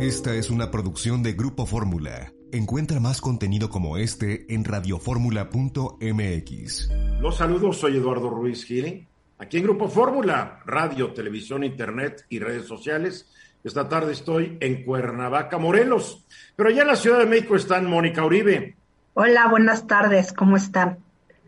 [0.00, 2.32] Esta es una producción de Grupo Fórmula.
[2.52, 6.90] Encuentra más contenido como este en radioformula.mx.
[7.20, 12.64] Los saludos, soy Eduardo Ruiz Gil, aquí en Grupo Fórmula, radio, televisión, internet y redes
[12.64, 13.30] sociales.
[13.62, 16.24] Esta tarde estoy en Cuernavaca, Morelos,
[16.56, 18.76] pero ya en la Ciudad de México están Mónica Uribe.
[19.12, 20.96] Hola, buenas tardes, ¿cómo están?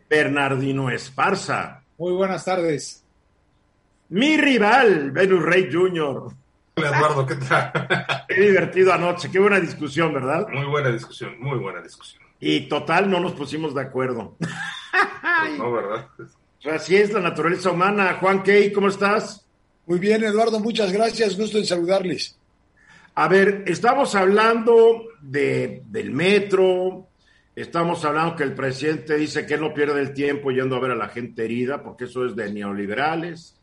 [0.07, 1.81] Bernardino Esparza.
[1.97, 3.03] Muy buenas tardes.
[4.09, 6.42] Mi rival, Venus Rey Jr.
[6.75, 7.71] Hola Eduardo, ¿qué tal?
[8.27, 10.47] Qué divertido anoche, qué buena discusión, ¿verdad?
[10.49, 12.23] Muy buena discusión, muy buena discusión.
[12.39, 14.35] Y total, no nos pusimos de acuerdo.
[14.39, 16.07] Pues no, ¿verdad?
[16.71, 18.17] Así es la naturaleza humana.
[18.19, 19.45] Juan Key, ¿cómo estás?
[19.85, 22.37] Muy bien, Eduardo, muchas gracias, gusto en saludarles.
[23.15, 27.07] A ver, estamos hablando de, del metro,
[27.55, 30.91] estamos hablando que el presidente dice que él no pierde el tiempo yendo a ver
[30.91, 33.59] a la gente herida, porque eso es de neoliberales.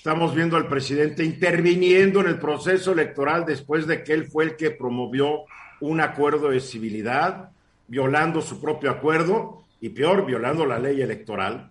[0.00, 4.56] Estamos viendo al presidente interviniendo en el proceso electoral después de que él fue el
[4.56, 5.42] que promovió
[5.80, 7.50] un acuerdo de civilidad,
[7.86, 11.70] violando su propio acuerdo y peor, violando la ley electoral.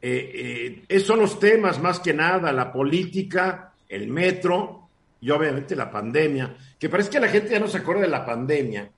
[0.00, 4.88] Eh, eh, esos son los temas más que nada, la política, el metro
[5.20, 8.24] y obviamente la pandemia, que parece que la gente ya no se acuerda de la
[8.24, 8.88] pandemia,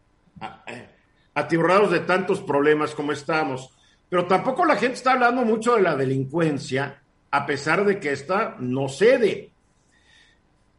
[1.32, 3.74] atiborrados de tantos problemas como estamos,
[4.10, 8.56] pero tampoco la gente está hablando mucho de la delincuencia a pesar de que esta
[8.58, 9.50] no cede.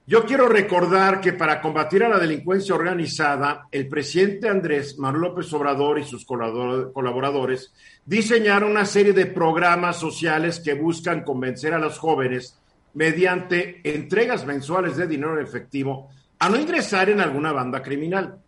[0.09, 5.51] Yo quiero recordar que para combatir a la delincuencia organizada, el presidente Andrés Manuel López
[5.51, 7.73] Obrador y sus colaboradores
[8.05, 12.57] diseñaron una serie de programas sociales que buscan convencer a los jóvenes
[12.93, 16.09] mediante entregas mensuales de dinero en efectivo
[16.39, 18.39] a no ingresar en alguna banda criminal.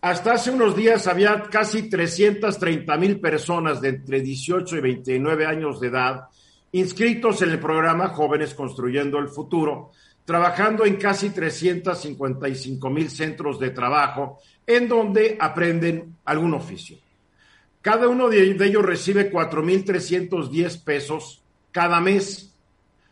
[0.00, 5.80] Hasta hace unos días había casi 330 mil personas de entre 18 y 29 años
[5.80, 6.28] de edad
[6.74, 9.92] inscritos en el programa Jóvenes Construyendo el Futuro,
[10.24, 16.98] trabajando en casi 355 mil centros de trabajo en donde aprenden algún oficio.
[17.80, 22.56] Cada uno de ellos recibe 4.310 pesos cada mes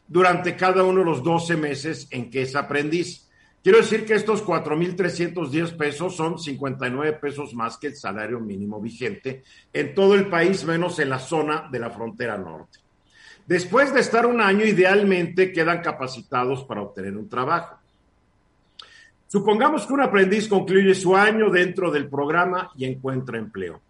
[0.09, 3.29] durante cada uno de los 12 meses en que es aprendiz.
[3.63, 9.45] Quiero decir que estos 4.310 pesos son 59 pesos más que el salario mínimo vigente
[9.73, 12.82] en todo el país, menos en la zona de la frontera norte.
[13.47, 17.77] Después de estar un año, idealmente quedan capacitados para obtener un trabajo.
[19.27, 23.81] Supongamos que un aprendiz concluye su año dentro del programa y encuentra empleo.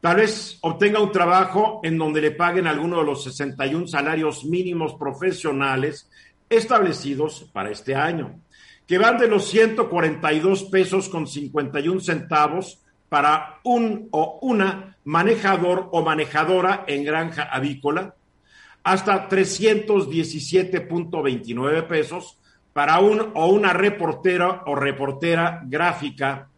[0.00, 4.94] Tal vez obtenga un trabajo en donde le paguen alguno de los 61 salarios mínimos
[4.94, 6.10] profesionales
[6.50, 8.38] establecidos para este año,
[8.86, 16.02] que van de los 142 pesos con 51 centavos para un o una manejador o
[16.02, 18.14] manejadora en granja avícola,
[18.84, 22.38] hasta 317.29 pesos
[22.72, 26.48] para un o una reportera o reportera gráfica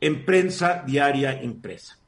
[0.00, 1.98] en prensa diaria impresa.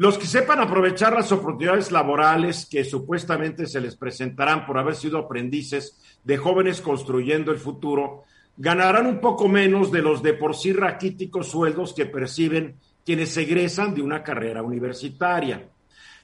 [0.00, 5.18] Los que sepan aprovechar las oportunidades laborales que supuestamente se les presentarán por haber sido
[5.18, 8.24] aprendices de jóvenes construyendo el futuro,
[8.56, 13.94] ganarán un poco menos de los de por sí raquíticos sueldos que perciben quienes egresan
[13.94, 15.68] de una carrera universitaria.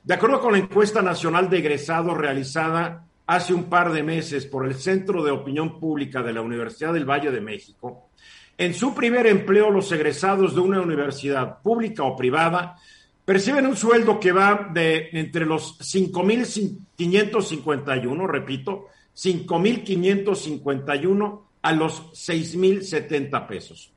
[0.02, 4.64] De acuerdo con la encuesta nacional de egresados realizada hace un par de meses por
[4.64, 8.08] el Centro de Opinión Pública de la Universidad del Valle de México,
[8.56, 12.78] en su primer empleo los egresados de una universidad pública o privada
[13.26, 23.92] perciben un sueldo que va de entre los 5.551, repito, 5.551 a los 6.070 pesos.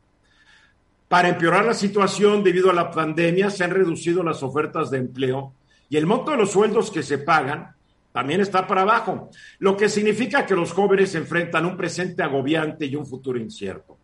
[1.08, 5.54] Para empeorar la situación debido a la pandemia, se han reducido las ofertas de empleo
[5.90, 7.76] y el monto de los sueldos que se pagan
[8.12, 9.30] también está para abajo,
[9.60, 14.00] lo que significa que los jóvenes enfrentan un presente agobiante y un futuro incierto.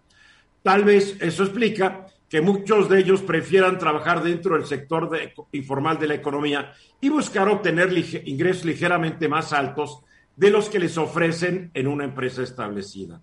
[0.62, 2.05] Tal vez eso explica
[2.36, 5.10] que muchos de ellos prefieran trabajar dentro del sector
[5.54, 10.02] informal de la economía y buscar obtener ingresos ligeramente más altos
[10.36, 13.22] de los que les ofrecen en una empresa establecida.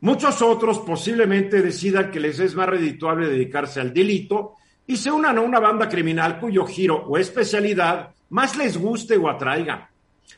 [0.00, 4.56] Muchos otros posiblemente decidan que les es más redituable dedicarse al delito
[4.88, 9.28] y se unan a una banda criminal cuyo giro o especialidad más les guste o
[9.28, 9.88] atraiga.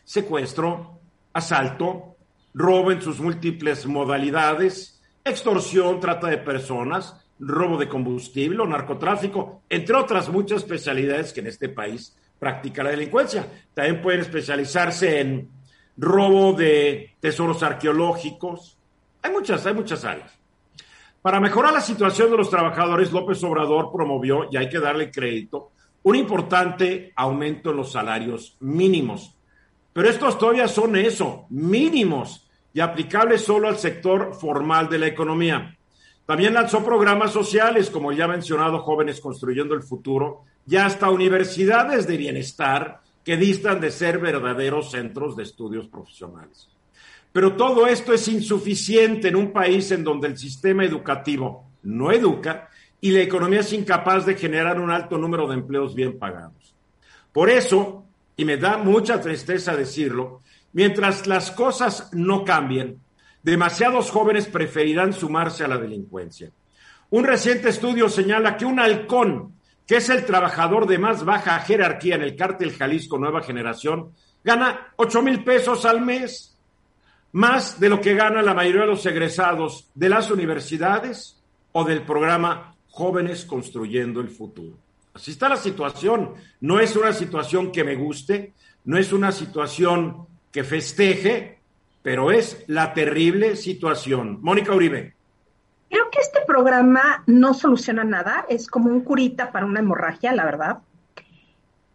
[0.05, 1.01] Secuestro,
[1.33, 2.17] asalto,
[2.53, 9.97] robo en sus múltiples modalidades, extorsión, trata de personas, robo de combustible o narcotráfico, entre
[9.97, 13.47] otras muchas especialidades que en este país practica la delincuencia.
[13.73, 15.49] También pueden especializarse en
[15.97, 18.79] robo de tesoros arqueológicos.
[19.23, 20.33] Hay muchas, hay muchas áreas.
[21.23, 25.71] Para mejorar la situación de los trabajadores, López Obrador promovió, y hay que darle crédito,
[26.03, 29.35] un importante aumento en los salarios mínimos.
[29.95, 35.74] Pero estos todavía son eso, mínimos y aplicables solo al sector formal de la economía.
[36.27, 42.17] También lanzó programas sociales, como ya mencionado, Jóvenes Construyendo el Futuro, y hasta universidades de
[42.17, 46.69] bienestar que distan de ser verdaderos centros de estudios profesionales.
[47.33, 52.71] Pero todo esto es insuficiente en un país en donde el sistema educativo no educa
[53.01, 56.75] y la economía es incapaz de generar un alto número de empleos bien pagados.
[57.33, 58.05] Por eso,
[58.37, 60.43] y me da mucha tristeza decirlo,
[60.73, 63.01] mientras las cosas no cambien,
[63.45, 66.51] demasiados jóvenes preferirán sumarse a la delincuencia.
[67.11, 69.55] Un reciente estudio señala que un halcón,
[69.87, 74.13] que es el trabajador de más baja jerarquía en el cártel Jalisco Nueva Generación,
[74.43, 76.57] gana 8 mil pesos al mes,
[77.33, 81.41] más de lo que gana la mayoría de los egresados de las universidades
[81.73, 84.77] o del programa Jóvenes Construyendo el Futuro.
[85.13, 86.35] Así está la situación.
[86.61, 88.55] No es una situación que me guste,
[88.85, 91.59] no es una situación que festeje,
[92.05, 94.39] pero es la terrible situación.
[94.43, 95.15] Mónica Uribe.
[95.89, 100.45] Creo que este programa no soluciona nada, es como un curita para una hemorragia, la
[100.45, 100.79] verdad,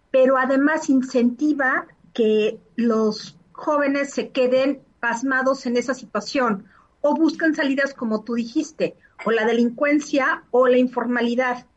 [0.09, 6.65] pero además incentiva que los jóvenes se queden pasmados en esa situación
[7.01, 8.95] o buscan salidas como tú dijiste,
[9.25, 11.67] o la delincuencia o la informalidad,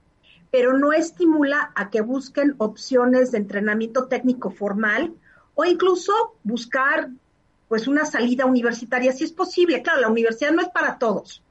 [0.50, 5.12] pero no estimula a que busquen opciones de entrenamiento técnico formal
[5.54, 6.12] o incluso
[6.44, 7.10] buscar
[7.72, 9.80] pues una salida universitaria si es posible.
[9.80, 11.42] Claro, la universidad no es para todos.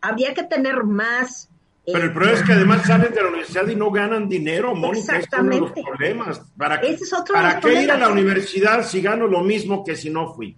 [0.00, 1.50] Habría que tener más
[1.84, 5.18] pero el problema es que además salen de la universidad y no ganan dinero, Mónica.
[5.18, 5.56] Exactamente.
[5.56, 6.40] Es uno de los problemas.
[6.56, 9.84] ¿Para, Ese es otro de ¿para qué ir a la universidad si gano lo mismo
[9.84, 10.56] que si no fui?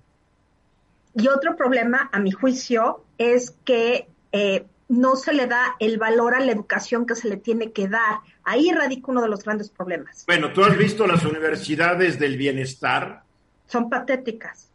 [1.12, 6.36] Y otro problema, a mi juicio, es que eh, no se le da el valor
[6.36, 8.20] a la educación que se le tiene que dar.
[8.44, 10.24] Ahí radica uno de los grandes problemas.
[10.28, 13.24] Bueno, tú has visto las universidades del bienestar
[13.66, 14.67] Son patéticas.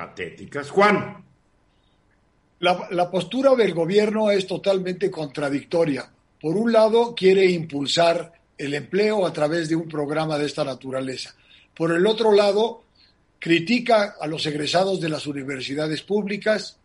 [0.00, 0.70] Patéticas.
[0.70, 1.24] Juan,
[2.60, 6.10] La, la postura del gobierno es totalmente contradictoria.
[6.40, 11.34] Por un lado, quiere impulsar el empleo a través de un programa de esta naturaleza.
[11.74, 12.82] Por el otro lado,
[13.38, 16.78] critica a los egresados de las universidades públicas,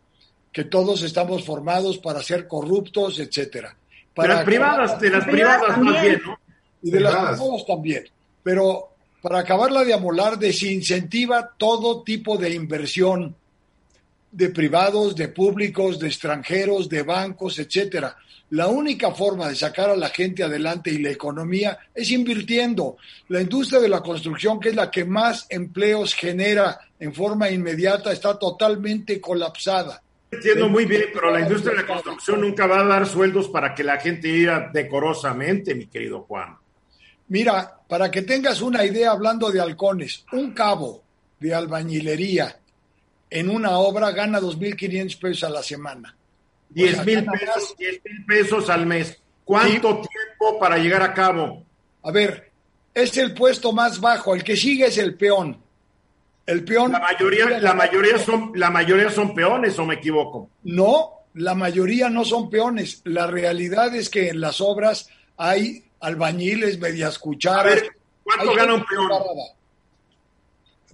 [0.51, 3.75] que todos estamos formados para ser corruptos, etcétera.
[4.15, 6.15] de las privadas, de las privadas privadas más también.
[6.15, 6.39] bien, ¿no?
[6.81, 8.03] y de las privadas también.
[8.43, 8.94] Pero
[9.25, 13.35] para acabarla de amolar, desincentiva todo tipo de inversión
[14.31, 18.15] de privados, de públicos, de extranjeros, de bancos, etcétera.
[18.51, 22.97] La única forma de sacar a la gente adelante y la economía es invirtiendo.
[23.29, 28.11] La industria de la construcción, que es la que más empleos genera en forma inmediata,
[28.11, 30.03] está totalmente colapsada.
[30.29, 33.73] Entiendo muy bien, pero la industria de la construcción nunca va a dar sueldos para
[33.73, 36.57] que la gente viva decorosamente, mi querido Juan.
[37.27, 41.03] Mira, para que tengas una idea hablando de halcones, un cabo
[41.39, 42.59] de albañilería
[43.29, 46.15] en una obra gana 2.500 pesos a la semana.
[46.69, 47.75] 10 sea, mil pesos, más.
[47.77, 49.19] 10 mil pesos al mes.
[49.43, 51.63] ¿Cuánto tiempo para llegar a cabo?
[52.03, 52.51] A ver,
[52.93, 55.57] es el puesto más bajo, el que sigue es el peón.
[56.45, 56.91] El peón.
[56.91, 60.49] La mayoría, la mayoría son, la mayoría son peones, o me equivoco.
[60.63, 63.01] No, la mayoría no son peones.
[63.03, 67.75] La realidad es que en las obras hay albañiles, medias cucharas.
[67.75, 67.91] ver,
[68.23, 69.09] ¿cuánto hay gana un peón?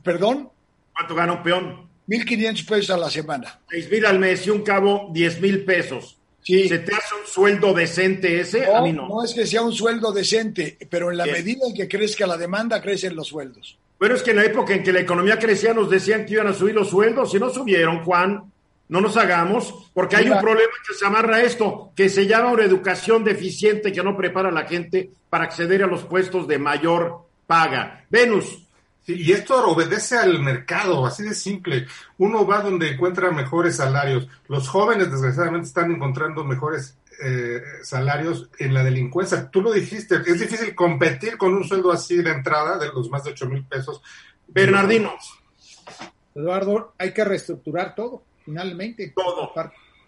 [0.03, 0.49] Perdón,
[0.93, 1.89] ¿Cuánto gana un peón?
[2.07, 3.59] 1.500 pesos a la semana.
[3.69, 6.17] 6 mil al mes y un cabo 10 mil pesos.
[6.43, 6.67] Sí.
[6.67, 8.65] ¿Se te hace un sueldo decente ese?
[8.65, 9.07] No, a mí no.
[9.07, 12.37] no es que sea un sueldo decente, pero en la medida en que crezca la
[12.37, 13.77] demanda, crecen los sueldos.
[13.99, 16.47] Bueno, es que en la época en que la economía crecía nos decían que iban
[16.47, 18.50] a subir los sueldos y no subieron, Juan.
[18.91, 22.51] No nos hagamos, porque hay un problema que se amarra a esto, que se llama
[22.51, 26.59] una educación deficiente que no prepara a la gente para acceder a los puestos de
[26.59, 28.05] mayor paga.
[28.09, 28.67] Venus,
[29.03, 31.87] Sí, y esto obedece al mercado, así de simple.
[32.19, 34.27] Uno va donde encuentra mejores salarios.
[34.47, 39.49] Los jóvenes, desgraciadamente, están encontrando mejores eh, salarios en la delincuencia.
[39.49, 43.23] Tú lo dijiste, es difícil competir con un sueldo así de entrada, de los más
[43.23, 44.03] de 8 mil pesos.
[44.47, 45.13] Bernardino,
[46.35, 49.13] Eduardo, hay que reestructurar todo, finalmente.
[49.15, 49.51] Todo.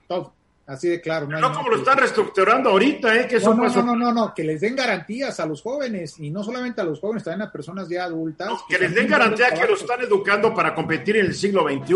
[0.08, 0.34] Todo.
[0.66, 1.28] Así de claro.
[1.28, 3.28] no como lo están reestructurando ahorita, ¿eh?
[3.28, 6.30] que eso No, no, no, no, no, que les den garantías a los jóvenes y
[6.30, 8.48] no solamente a los jóvenes, también a personas ya adultas.
[8.48, 11.96] No, que les den garantía que los están educando para competir en el siglo XXI.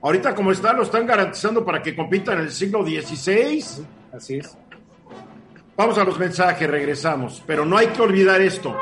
[0.00, 3.84] Ahorita como está, lo están garantizando para que compitan en el siglo XVI.
[4.12, 4.56] Así es.
[5.76, 7.42] Vamos a los mensajes, regresamos.
[7.44, 8.76] Pero no hay que olvidar esto.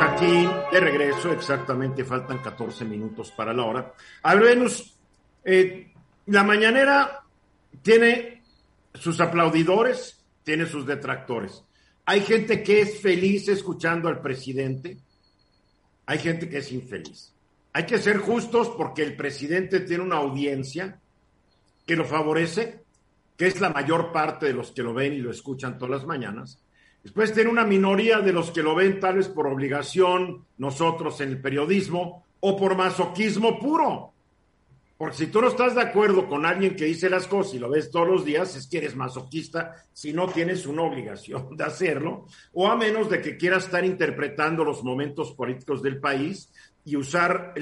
[0.00, 3.92] Aquí, de regreso, exactamente, faltan 14 minutos para la hora.
[4.24, 4.98] Al menos,
[5.44, 5.92] eh,
[6.26, 7.22] la mañanera
[7.82, 8.42] tiene
[8.94, 11.62] sus aplaudidores, tiene sus detractores.
[12.04, 14.98] Hay gente que es feliz escuchando al presidente,
[16.06, 17.32] hay gente que es infeliz.
[17.72, 21.00] Hay que ser justos porque el presidente tiene una audiencia
[21.84, 22.82] que lo favorece,
[23.36, 26.06] que es la mayor parte de los que lo ven y lo escuchan todas las
[26.06, 26.58] mañanas.
[27.02, 31.28] Después tiene una minoría de los que lo ven tal vez por obligación, nosotros en
[31.28, 34.12] el periodismo, o por masoquismo puro.
[34.98, 37.68] Porque si tú no estás de acuerdo con alguien que dice las cosas y lo
[37.68, 42.26] ves todos los días, es que eres masoquista si no tienes una obligación de hacerlo,
[42.54, 46.50] o a menos de que quieras estar interpretando los momentos políticos del país
[46.84, 47.52] y usar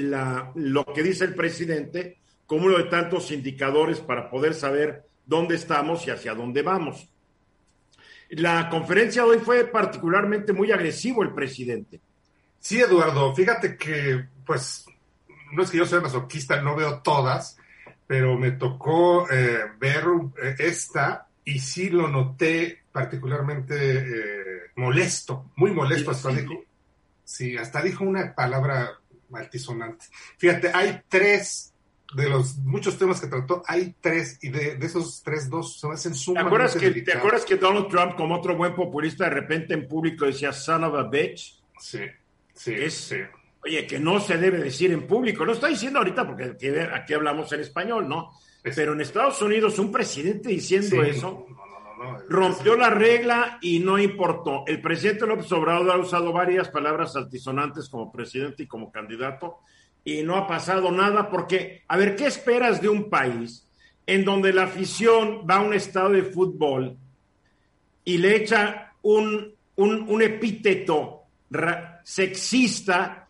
[0.54, 6.06] lo que dice el presidente como uno de tantos indicadores para poder saber dónde estamos
[6.06, 7.08] y hacia dónde vamos.
[8.28, 12.00] La conferencia de hoy fue particularmente muy agresivo el presidente.
[12.58, 14.86] Sí, Eduardo, fíjate que, pues,
[15.54, 17.56] no es que yo sea masoquista, no veo todas,
[18.06, 20.04] pero me tocó eh, ver
[20.42, 26.11] eh, esta y sí lo noté particularmente eh, molesto, muy molesto.
[26.11, 26.40] Hasta sí.
[26.40, 26.64] dijo,
[27.25, 28.99] sí, hasta dijo una palabra
[29.32, 30.06] altisonante.
[30.38, 31.73] Fíjate, hay tres
[32.14, 35.88] de los muchos temas que trató, hay tres, y de, de esos tres, dos se
[35.88, 39.25] me hacen sumamente ¿Te acuerdas, que, ¿Te acuerdas que Donald Trump, como otro buen populista,
[39.25, 41.61] de repente en público decía son of a bitch?
[41.80, 42.02] Sí,
[42.54, 43.16] sí, es, sí.
[43.64, 45.44] Oye, que no se debe decir en público.
[45.44, 48.33] Lo estoy diciendo ahorita porque aquí, aquí hablamos en español, ¿no?
[48.62, 53.59] Pero en Estados Unidos, un presidente diciendo sí, eso no, no, no, rompió la regla
[53.62, 54.64] y no importó.
[54.66, 59.61] El presidente López Obrador ha usado varias palabras altisonantes como presidente y como candidato
[60.04, 63.66] y no ha pasado nada porque, a ver, ¿qué esperas de un país
[64.06, 66.97] en donde la afición va a un estado de fútbol
[68.04, 71.23] y le echa un, un, un epíteto
[72.02, 73.24] sexista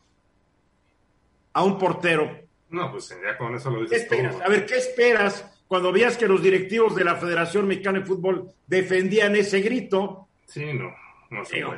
[1.55, 2.31] a un portero?
[2.69, 4.35] No, pues ya con eso lo dices ¿Qué esperas?
[4.35, 4.45] Todo.
[4.45, 8.51] A ver, ¿qué esperas cuando veas que los directivos de la Federación Mexicana de Fútbol
[8.67, 10.29] defendían ese grito?
[10.47, 10.95] Sí, no,
[11.31, 11.57] no sé.
[11.57, 11.75] Digo,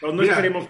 [0.00, 0.68] pues no Mira, esperemos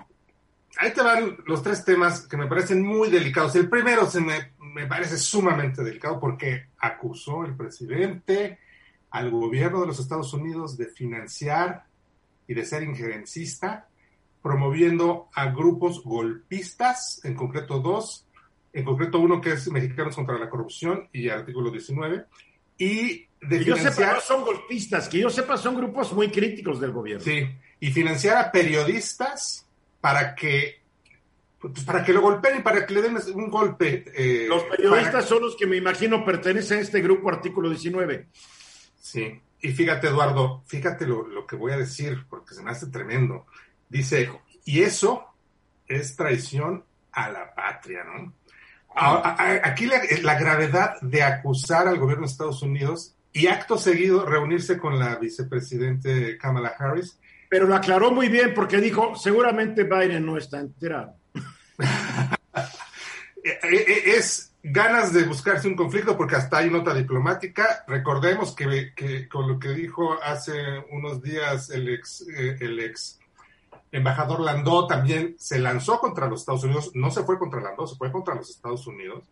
[0.79, 3.55] ahí te van los tres temas que me parecen muy delicados.
[3.57, 8.59] El primero se me, me, parece sumamente delicado porque acusó el presidente
[9.11, 11.85] al gobierno de los Estados Unidos de financiar
[12.47, 13.89] y de ser injerencista,
[14.43, 18.27] promoviendo a grupos golpistas, en concreto dos,
[18.79, 22.27] en concreto uno que es Mexicanos contra la Corrupción y artículo 19,
[22.79, 26.81] y de que yo sepa, no son golpistas, que yo sepa, son grupos muy críticos
[26.81, 27.25] del gobierno.
[27.25, 27.45] Sí,
[27.81, 29.67] y financiar a periodistas
[30.01, 30.79] para que
[31.59, 34.05] pues para que lo golpeen y para que le den un golpe.
[34.15, 35.27] Eh, los periodistas para...
[35.27, 38.29] son los que me imagino pertenecen a este grupo artículo 19.
[39.01, 42.87] Sí, y fíjate Eduardo, fíjate lo, lo, que voy a decir, porque se me hace
[42.87, 43.47] tremendo.
[43.89, 44.31] Dice,
[44.65, 45.25] y eso
[45.89, 48.33] es traición a la patria, ¿no?
[48.99, 54.79] Aquí la, la gravedad de acusar al gobierno de Estados Unidos y acto seguido reunirse
[54.79, 60.37] con la vicepresidente Kamala Harris pero lo aclaró muy bien porque dijo, seguramente Biden no
[60.37, 61.15] está enterado.
[63.43, 67.85] es ganas de buscarse un conflicto porque hasta hay nota diplomática.
[67.87, 70.53] Recordemos que, que con lo que dijo hace
[70.91, 73.18] unos días el ex, eh, el ex
[73.93, 77.97] embajador Landó también se lanzó contra los Estados Unidos, no se fue contra Landó, se
[77.97, 79.25] fue contra los Estados Unidos.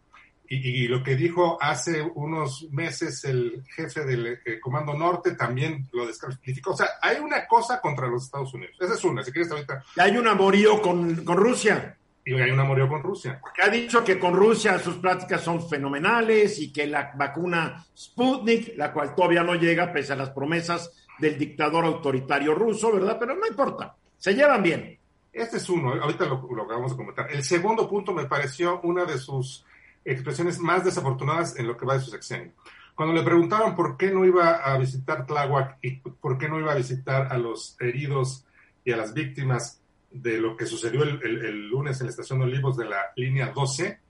[0.48, 5.88] Y, y, lo que dijo hace unos meses el jefe del eh, Comando Norte también
[5.92, 6.70] lo descalificó.
[6.70, 8.76] O sea, hay una cosa contra los Estados Unidos.
[8.78, 9.82] Esa es una, si quieres ahorita.
[9.96, 11.96] Y hay un amorío con, con Rusia.
[12.24, 13.38] Y hay un amorío con Rusia.
[13.40, 18.76] Porque ha dicho que con Rusia sus pláticas son fenomenales y que la vacuna Sputnik,
[18.76, 23.16] la cual todavía no llega pese a las promesas del dictador autoritario ruso, ¿verdad?
[23.18, 23.94] Pero no importa,
[24.26, 24.98] se llevan bien.
[25.32, 27.30] Este es uno, ahorita lo, lo vamos a comentar.
[27.30, 29.64] El segundo punto me pareció una de sus
[30.04, 32.50] expresiones más desafortunadas en lo que va de su sexenio.
[32.96, 36.72] Cuando le preguntaron por qué no iba a visitar Tláhuac y por qué no iba
[36.72, 38.44] a visitar a los heridos
[38.84, 39.80] y a las víctimas
[40.10, 43.12] de lo que sucedió el, el, el lunes en la estación de Olivos de la
[43.14, 44.00] línea 12,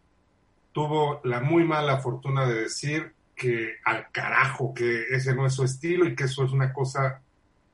[0.73, 5.65] tuvo la muy mala fortuna de decir que al carajo, que ese no es su
[5.65, 7.21] estilo y que eso es una cosa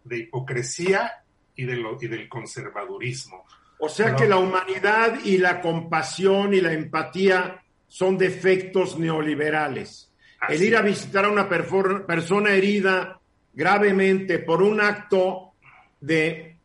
[0.02, 1.21] de hipocresía
[1.56, 3.44] y, de lo, y del conservadurismo.
[3.78, 10.12] O sea que la humanidad y la compasión y la empatía son defectos neoliberales.
[10.40, 10.54] Así.
[10.54, 13.20] El ir a visitar a una persona herida
[13.52, 15.52] gravemente por un acto
[16.00, 16.56] de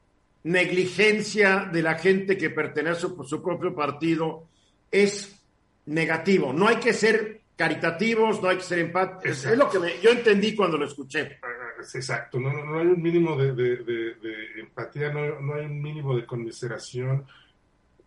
[0.44, 4.48] negligencia de la gente que pertenece a su propio partido
[4.92, 5.44] es
[5.88, 6.54] negativo.
[6.54, 9.46] No hay que ser caritativos, no hay que ser empáticos.
[9.46, 11.40] Es lo que me, yo entendí cuando lo escuché.
[11.80, 14.16] Exacto, no, no hay un mínimo de,
[14.60, 17.26] empatía, no, no hay un mínimo de conmiseración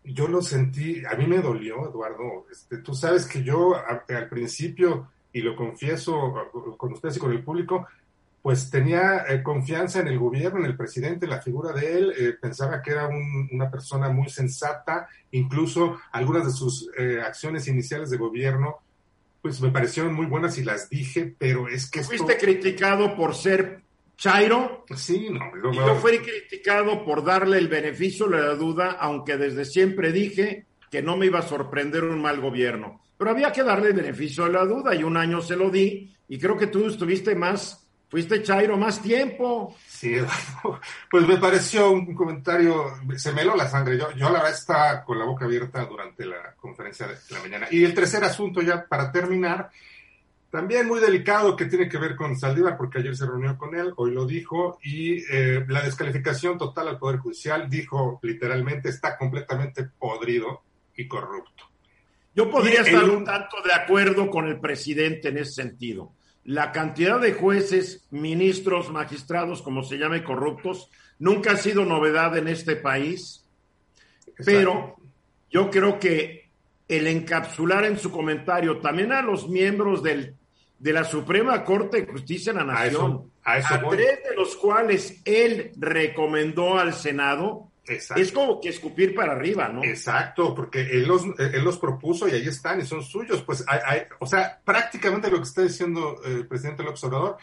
[0.05, 2.47] yo lo sentí, a mí me dolió, Eduardo.
[2.51, 6.35] Este, tú sabes que yo al principio, y lo confieso
[6.77, 7.87] con ustedes y con el público,
[8.43, 12.13] pues tenía eh, confianza en el gobierno, en el presidente, en la figura de él,
[12.19, 18.09] eh, pensaba que era una persona muy sensata, incluso algunas de sus eh, acciones iniciales
[18.09, 18.79] de gobierno,
[19.43, 22.03] pues me parecieron muy buenas y las dije, pero es que...
[22.03, 23.83] Fuiste criticado por ser
[24.17, 24.85] Chairo.
[24.95, 29.65] Sí, no, y yo fui criticado por darle el beneficio de la duda, aunque desde
[29.65, 33.01] siempre dije que no me iba a sorprender un mal gobierno.
[33.17, 36.13] Pero había que darle el beneficio de la duda y un año se lo di
[36.29, 37.80] y creo que tú estuviste más
[38.11, 39.77] Fuiste Chairo más tiempo.
[39.87, 40.17] Sí,
[41.11, 42.87] pues me pareció un comentario,
[43.17, 43.97] se me heló la sangre.
[43.97, 47.69] Yo, yo la verdad estaba con la boca abierta durante la conferencia de la mañana.
[47.71, 49.71] Y el tercer asunto ya para terminar,
[50.51, 53.93] también muy delicado que tiene que ver con Saldívar, porque ayer se reunió con él,
[53.97, 59.85] hoy lo dijo, y eh, la descalificación total al Poder Judicial, dijo literalmente, está completamente
[59.85, 60.63] podrido
[60.97, 61.63] y corrupto.
[62.35, 66.13] Yo podría estar un tanto de acuerdo con el presidente en ese sentido
[66.45, 72.49] la cantidad de jueces, ministros, magistrados, como se llame, corruptos, nunca ha sido novedad en
[72.49, 73.47] este país,
[74.45, 74.97] pero
[75.51, 76.49] yo creo que
[76.89, 80.35] el encapsular en su comentario también a los miembros del,
[80.79, 85.73] de la Suprema Corte de Justicia de la Nación, a, tres de los cuales él
[85.77, 89.83] recomendó al Senado, es como que escupir para arriba, ¿no?
[89.85, 93.43] Exacto, porque él los, él los propuso y ahí están y son suyos.
[93.43, 97.37] Pues, hay, o sea, prácticamente lo que está diciendo el presidente López Obrador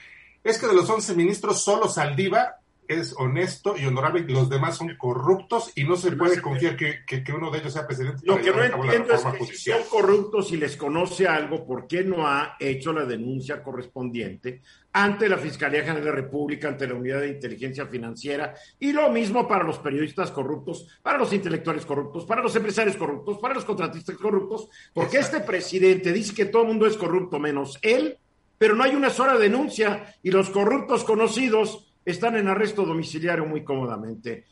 [0.43, 4.95] es que de los 11 ministros, solo Saldívar es honesto y honorable, los demás son
[4.97, 8.21] corruptos y no se puede confiar que, que, uno de ellos sea presidente.
[8.23, 12.03] Lo que no entiendo es que si son corruptos y les conoce algo, ¿por qué
[12.03, 14.61] no ha hecho la denuncia correspondiente
[14.93, 18.53] ante la Fiscalía General de la República, ante la Unidad de Inteligencia Financiera?
[18.79, 23.37] Y lo mismo para los periodistas corruptos, para los intelectuales corruptos, para los empresarios corruptos,
[23.39, 27.77] para los contratistas corruptos, porque este presidente dice que todo el mundo es corrupto menos
[27.81, 28.17] él,
[28.57, 33.65] pero no hay una sola denuncia y los corruptos conocidos están en arresto domiciliario muy
[33.65, 34.45] cómodamente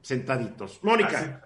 [0.00, 0.80] sentaditos.
[0.82, 1.42] Mónica.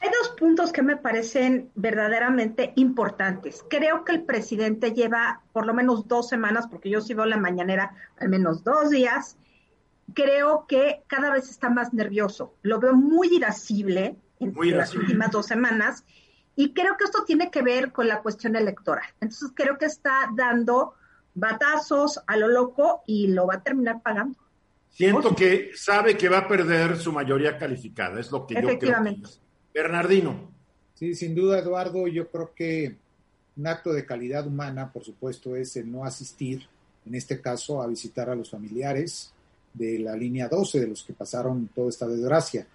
[0.00, 3.62] Hay dos puntos que me parecen verdaderamente importantes.
[3.68, 7.36] Creo que el presidente lleva por lo menos dos semanas, porque yo sí veo la
[7.36, 9.36] mañanera al menos dos días.
[10.14, 12.54] Creo que cada vez está más nervioso.
[12.62, 16.06] Lo veo muy irascible en las últimas dos semanas.
[16.56, 19.04] Y creo que esto tiene que ver con la cuestión electoral.
[19.20, 20.94] Entonces creo que está dando
[21.34, 24.38] batazos a lo loco y lo va a terminar pagando.
[24.90, 28.96] Siento que sabe que va a perder su mayoría calificada, es lo que yo creo.
[29.72, 30.50] Bernardino.
[30.94, 32.96] Sí, sin duda, Eduardo, yo creo que
[33.56, 36.66] un acto de calidad humana, por supuesto, es el no asistir,
[37.06, 39.32] en este caso, a visitar a los familiares
[39.72, 42.66] de la línea 12, de los que pasaron toda esta desgracia.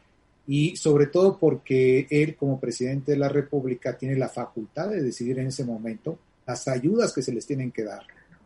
[0.47, 5.39] Y sobre todo porque él, como presidente de la República, tiene la facultad de decidir
[5.39, 8.03] en ese momento las ayudas que se les tienen que dar,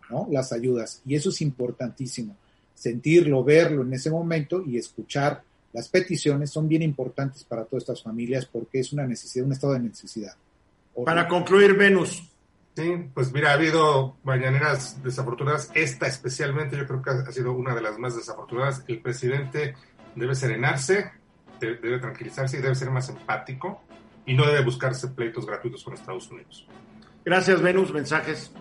[0.10, 0.28] ¿no?
[0.32, 1.02] Las ayudas.
[1.06, 2.36] Y eso es importantísimo
[2.80, 8.02] sentirlo, verlo en ese momento y escuchar las peticiones son bien importantes para todas estas
[8.02, 10.34] familias porque es una necesidad, un estado de necesidad.
[11.06, 12.24] Para concluir, Venus.
[12.76, 17.76] Sí, pues mira, ha habido mañaneras desafortunadas, esta especialmente yo creo que ha sido una
[17.76, 18.84] de las más desafortunadas.
[18.88, 19.76] El presidente
[20.16, 21.12] debe serenarse,
[21.60, 23.82] debe, tranquilizarse y debe ser más empático
[24.26, 26.66] y no debe buscarse pleitos gratuitos con Estados Unidos.
[27.26, 27.92] Gracias, Venus.
[27.94, 28.52] Mensajes.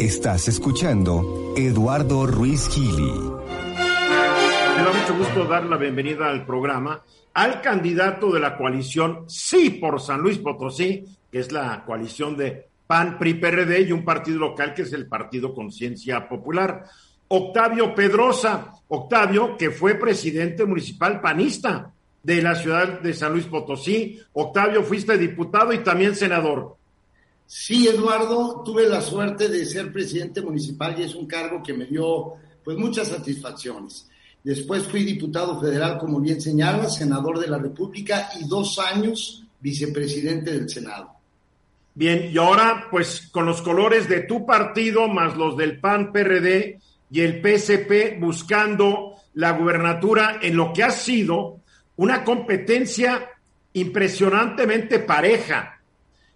[0.00, 3.12] Estás escuchando Eduardo Ruiz Gili.
[3.12, 7.02] Me da mucho gusto dar la bienvenida al programa
[7.34, 12.66] al candidato de la coalición Sí por San Luis Potosí, que es la coalición de
[12.86, 16.86] PAN, PRI, PRD y un partido local que es el Partido Conciencia Popular.
[17.28, 24.18] Octavio Pedrosa, Octavio, que fue presidente municipal panista de la ciudad de San Luis Potosí.
[24.32, 26.79] Octavio, fuiste diputado y también senador.
[27.52, 31.84] Sí, Eduardo, tuve la suerte de ser presidente municipal y es un cargo que me
[31.84, 34.08] dio pues muchas satisfacciones.
[34.44, 40.52] Después fui diputado federal, como bien señala, senador de la República y dos años vicepresidente
[40.52, 41.10] del Senado.
[41.92, 46.78] Bien, y ahora pues con los colores de tu partido más los del PAN, PRD
[47.10, 51.58] y el PSP buscando la gubernatura en lo que ha sido
[51.96, 53.28] una competencia
[53.72, 55.80] impresionantemente pareja.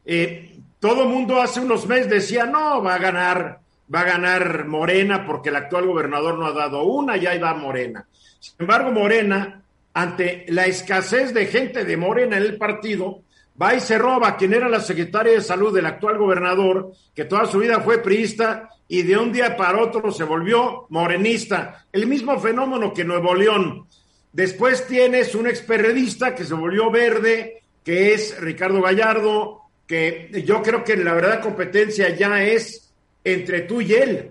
[0.05, 0.54] Eh,
[0.85, 3.61] todo mundo hace unos meses decía, no, va a ganar,
[3.93, 7.55] va a ganar Morena porque el actual gobernador no ha dado una y ahí va
[7.55, 8.07] Morena.
[8.39, 9.63] Sin embargo, Morena,
[9.95, 13.23] ante la escasez de gente de Morena en el partido,
[13.61, 17.47] va y se roba quien era la secretaria de salud del actual gobernador, que toda
[17.47, 21.87] su vida fue priista y de un día para otro se volvió morenista.
[21.93, 23.87] El mismo fenómeno que Nuevo León.
[24.35, 30.83] Después tienes un experredista que se volvió verde, que es Ricardo Gallardo, que yo creo
[30.83, 32.93] que la verdad competencia ya es
[33.23, 34.31] entre tú y él.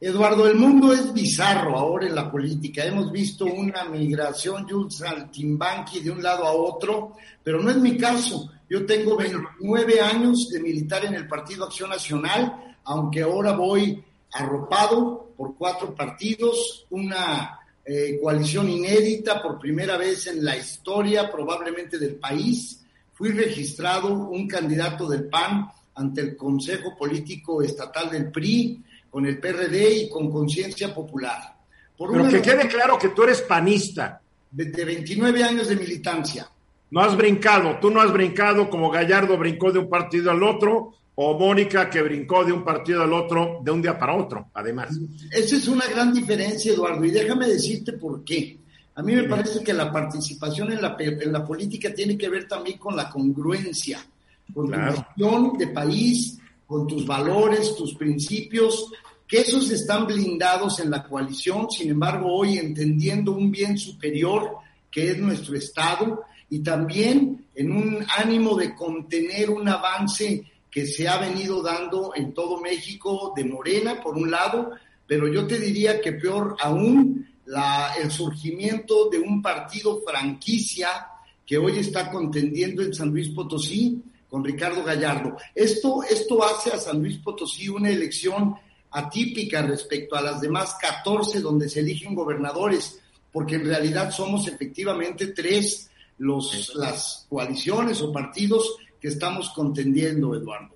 [0.00, 2.84] Eduardo, el mundo es bizarro ahora en la política.
[2.84, 7.76] Hemos visto una migración y un saltimbanqui de un lado a otro, pero no es
[7.76, 8.50] mi caso.
[8.68, 14.02] Yo tengo 29 años de militar en el Partido Acción Nacional, aunque ahora voy
[14.32, 21.98] arropado por cuatro partidos, una eh, coalición inédita por primera vez en la historia probablemente
[21.98, 22.81] del país.
[23.22, 29.38] Fui registrado un candidato del PAN ante el Consejo Político Estatal del PRI con el
[29.38, 31.54] PRD y con Conciencia Popular.
[31.96, 34.20] Pero que quede claro que tú eres panista.
[34.50, 36.50] De, 29 años de militancia.
[36.90, 40.92] No has brincado, tú no has brincado como Gallardo brincó de un partido al otro
[41.14, 44.98] o Mónica que brincó de un partido al otro de un día para otro, además.
[45.30, 48.58] Esa es una gran diferencia, Eduardo, y déjame decirte por qué.
[48.94, 52.46] A mí me parece que la participación en la, en la política tiene que ver
[52.46, 54.04] también con la congruencia,
[54.52, 58.90] con la tu visión de país, con tus valores, tus principios,
[59.26, 64.56] que esos están blindados en la coalición, sin embargo, hoy entendiendo un bien superior
[64.90, 71.08] que es nuestro Estado y también en un ánimo de contener un avance que se
[71.08, 74.72] ha venido dando en todo México de Morena, por un lado,
[75.06, 81.06] pero yo te diría que peor aún, la, el surgimiento de un partido franquicia
[81.44, 85.36] que hoy está contendiendo en San Luis Potosí, con Ricardo Gallardo.
[85.54, 88.54] Esto, esto hace a San Luis Potosí una elección
[88.90, 92.98] atípica respecto a las demás 14 donde se eligen gobernadores,
[93.30, 100.74] porque en realidad somos efectivamente tres los, las coaliciones o partidos que estamos contendiendo, Eduardo.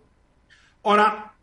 [0.83, 1.35] Ahora,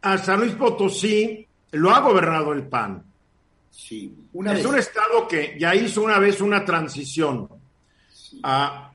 [0.00, 3.07] a San Luis Potosí lo ha gobernado el PAN.
[3.78, 7.48] Sí, una es un estado que ya hizo una vez una transición.
[8.42, 8.92] Ah,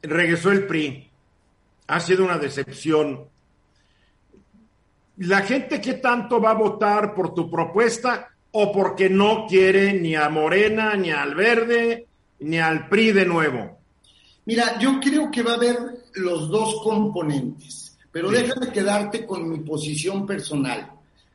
[0.00, 1.10] regresó el PRI
[1.86, 3.26] ha sido una decepción.
[5.18, 10.16] ¿La gente qué tanto va a votar por tu propuesta o porque no quiere ni
[10.16, 12.06] a Morena, ni al Verde,
[12.40, 13.78] ni al PRI de nuevo?
[14.46, 15.76] Mira, yo creo que va a haber
[16.14, 20.90] los dos componentes, pero déjame quedarte con mi posición personal.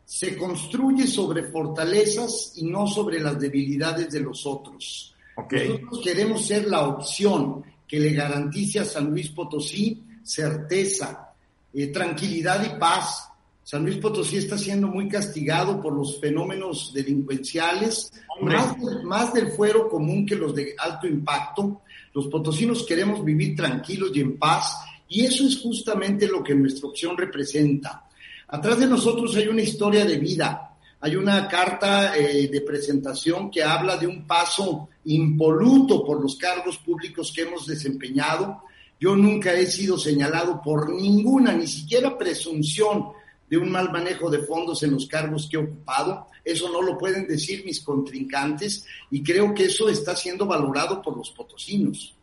[0.07, 5.13] Se construye sobre fortalezas y no sobre las debilidades de los otros.
[5.35, 11.33] Nosotros queremos ser la opción que le garantice a San Luis Potosí certeza,
[11.73, 13.29] eh, tranquilidad y paz.
[13.63, 19.89] San Luis Potosí está siendo muy castigado por los fenómenos delincuenciales, más, más, del fuero
[19.89, 21.81] común que los de alto impacto.
[22.13, 24.73] Los potosinos queremos vivir tranquilos y en paz,
[25.09, 28.06] y eso es justamente lo que nuestra opción representa.
[28.47, 33.63] Atrás de nosotros hay una historia de vida, hay una carta eh, de presentación que
[33.63, 38.63] habla de un paso impoluto por los cargos públicos que hemos desempeñado,
[38.99, 43.09] yo nunca he sido señalado por ninguna, ni siquiera presunción
[43.49, 46.27] de un mal manejo de fondos en los cargos que he ocupado.
[46.43, 51.15] Eso no lo pueden decir mis contrincantes y creo que eso está siendo valorado por
[51.15, 52.15] los potosinos.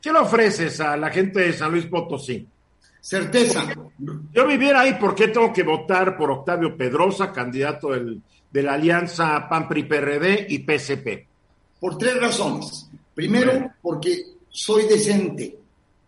[0.00, 2.46] ¿Qué le ofreces a la gente de San Luis Potosí?
[3.08, 3.66] Certeza.
[4.34, 9.48] Yo viviera ahí, ¿por qué tengo que votar por Octavio Pedrosa, candidato de la alianza
[9.48, 11.26] PAN-PRI-PRD y PSP?
[11.80, 12.90] Por tres razones.
[13.14, 15.58] Primero, porque soy decente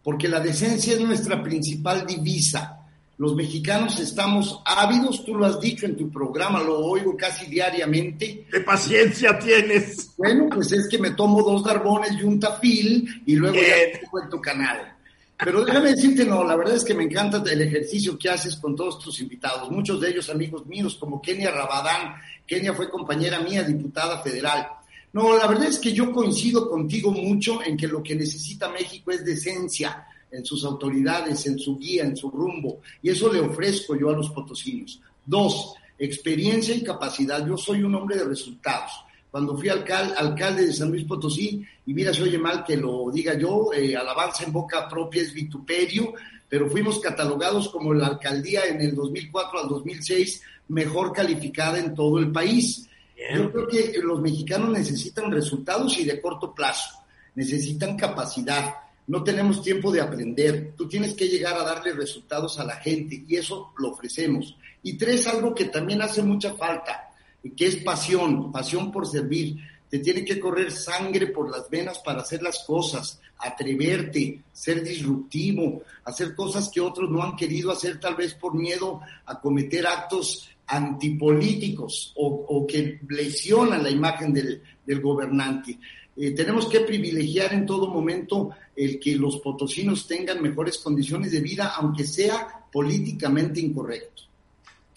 [0.03, 2.77] porque la decencia es nuestra principal divisa.
[3.19, 8.47] Los mexicanos estamos ávidos, tú lo has dicho en tu programa, lo oigo casi diariamente.
[8.51, 10.11] ¿Qué paciencia tienes?
[10.17, 14.25] Bueno, pues es que me tomo dos darbones y un tafil y luego ya pongo
[14.25, 14.97] en tu canal.
[15.44, 18.76] Pero déjame decirte, no, la verdad es que me encanta el ejercicio que haces con
[18.76, 22.14] todos tus invitados, muchos de ellos amigos míos, como Kenia Rabadán.
[22.46, 24.68] Kenia fue compañera mía, diputada federal.
[25.12, 29.11] No, la verdad es que yo coincido contigo mucho en que lo que necesita México
[29.11, 32.81] es decencia en sus autoridades, en su guía, en su rumbo.
[33.03, 35.00] Y eso le ofrezco yo a los potosinos.
[35.24, 37.44] Dos, experiencia y capacidad.
[37.46, 38.92] Yo soy un hombre de resultados.
[39.31, 43.35] Cuando fui alcalde de San Luis Potosí, y mira, se oye mal que lo diga
[43.35, 46.14] yo, eh, alabanza en boca propia es vituperio,
[46.49, 52.19] pero fuimos catalogados como la alcaldía en el 2004 al 2006 mejor calificada en todo
[52.19, 52.87] el país.
[53.35, 56.88] Yo creo que los mexicanos necesitan resultados y de corto plazo,
[57.35, 58.75] necesitan capacidad.
[59.07, 60.73] No tenemos tiempo de aprender.
[60.77, 64.57] Tú tienes que llegar a darle resultados a la gente y eso lo ofrecemos.
[64.83, 67.10] Y tres, algo que también hace mucha falta,
[67.57, 69.57] que es pasión, pasión por servir.
[69.88, 75.83] Te tiene que correr sangre por las venas para hacer las cosas, atreverte, ser disruptivo,
[76.05, 80.48] hacer cosas que otros no han querido hacer tal vez por miedo a cometer actos
[80.66, 84.62] antipolíticos o, que lesionan la imagen del,
[85.00, 85.79] gobernante.
[86.16, 91.40] Eh, tenemos que privilegiar en todo momento el que los potosinos tengan mejores condiciones de
[91.40, 94.30] vida, aunque sea políticamente incorrecto.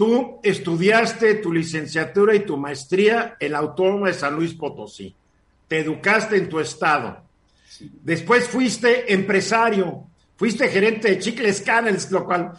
[0.04, 5.16] Tú estudiaste tu licenciatura y tu maestría en la Autónoma de San Luis Potosí.
[5.66, 7.24] Te educaste en tu estado.
[8.04, 10.04] Después fuiste empresario,
[10.36, 12.52] fuiste gerente de Chicles Canels, lo cual,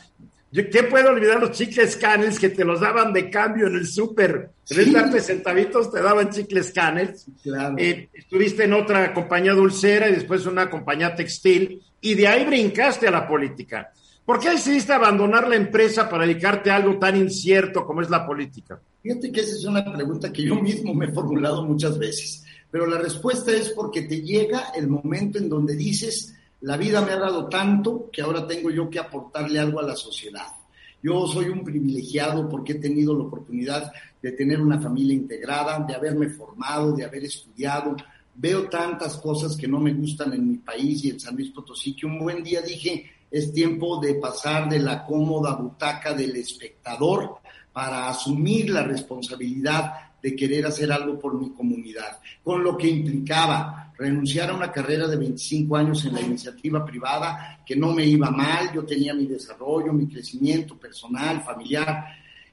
[0.51, 4.49] ¿qué puedo olvidar los Chicles Canels que te los daban de cambio en el súper?
[4.71, 7.27] En vez de darte centavitos, te daban Chicles Canels.
[7.77, 13.07] Eh, estuviste en otra compañía dulcera y después una compañía textil y de ahí brincaste
[13.07, 13.93] a la política.
[14.25, 18.27] ¿Por qué decidiste abandonar la empresa para dedicarte a algo tan incierto como es la
[18.27, 18.81] política?
[19.03, 22.87] Fíjate que esa es una pregunta que yo mismo me he formulado muchas veces, pero
[22.87, 27.19] la respuesta es porque te llega el momento en donde dices, la vida me ha
[27.19, 30.47] dado tanto que ahora tengo yo que aportarle algo a la sociedad.
[31.03, 35.95] Yo soy un privilegiado porque he tenido la oportunidad de tener una familia integrada, de
[35.95, 37.95] haberme formado, de haber estudiado.
[38.35, 41.95] Veo tantas cosas que no me gustan en mi país y en San Luis Potosí
[41.95, 47.39] que un buen día dije, es tiempo de pasar de la cómoda butaca del espectador
[47.73, 49.93] para asumir la responsabilidad
[50.23, 55.09] de querer hacer algo por mi comunidad, con lo que implicaba renunciar a una carrera
[55.09, 59.27] de 25 años en la iniciativa privada, que no me iba mal, yo tenía mi
[59.27, 62.07] desarrollo, mi crecimiento personal, familiar,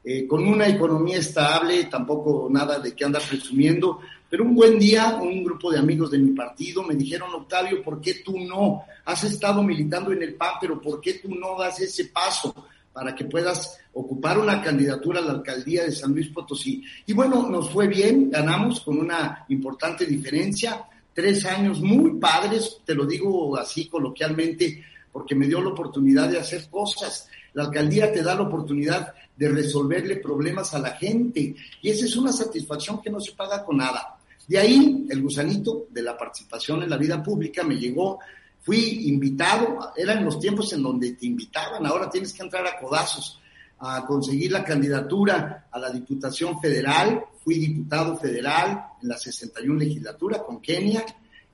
[0.03, 3.99] eh, con una economía estable, tampoco nada de qué andar presumiendo,
[4.31, 8.01] pero un buen día un grupo de amigos de mi partido me dijeron, Octavio, ¿por
[8.01, 8.83] qué tú no?
[9.05, 12.55] Has estado militando en el PAN, pero ¿por qué tú no das ese paso
[12.93, 16.83] para que puedas ocupar una candidatura a la alcaldía de San Luis Potosí?
[17.05, 20.83] Y bueno, nos fue bien, ganamos con una importante diferencia,
[21.13, 26.39] tres años muy padres, te lo digo así coloquialmente, porque me dio la oportunidad de
[26.39, 27.27] hacer cosas.
[27.53, 32.15] La alcaldía te da la oportunidad de resolverle problemas a la gente y esa es
[32.15, 34.17] una satisfacción que no se paga con nada.
[34.47, 38.19] De ahí el gusanito de la participación en la vida pública me llegó,
[38.61, 43.39] fui invitado, eran los tiempos en donde te invitaban, ahora tienes que entrar a codazos
[43.79, 50.43] a conseguir la candidatura a la Diputación Federal, fui diputado federal en la 61 legislatura
[50.43, 51.03] con Kenia,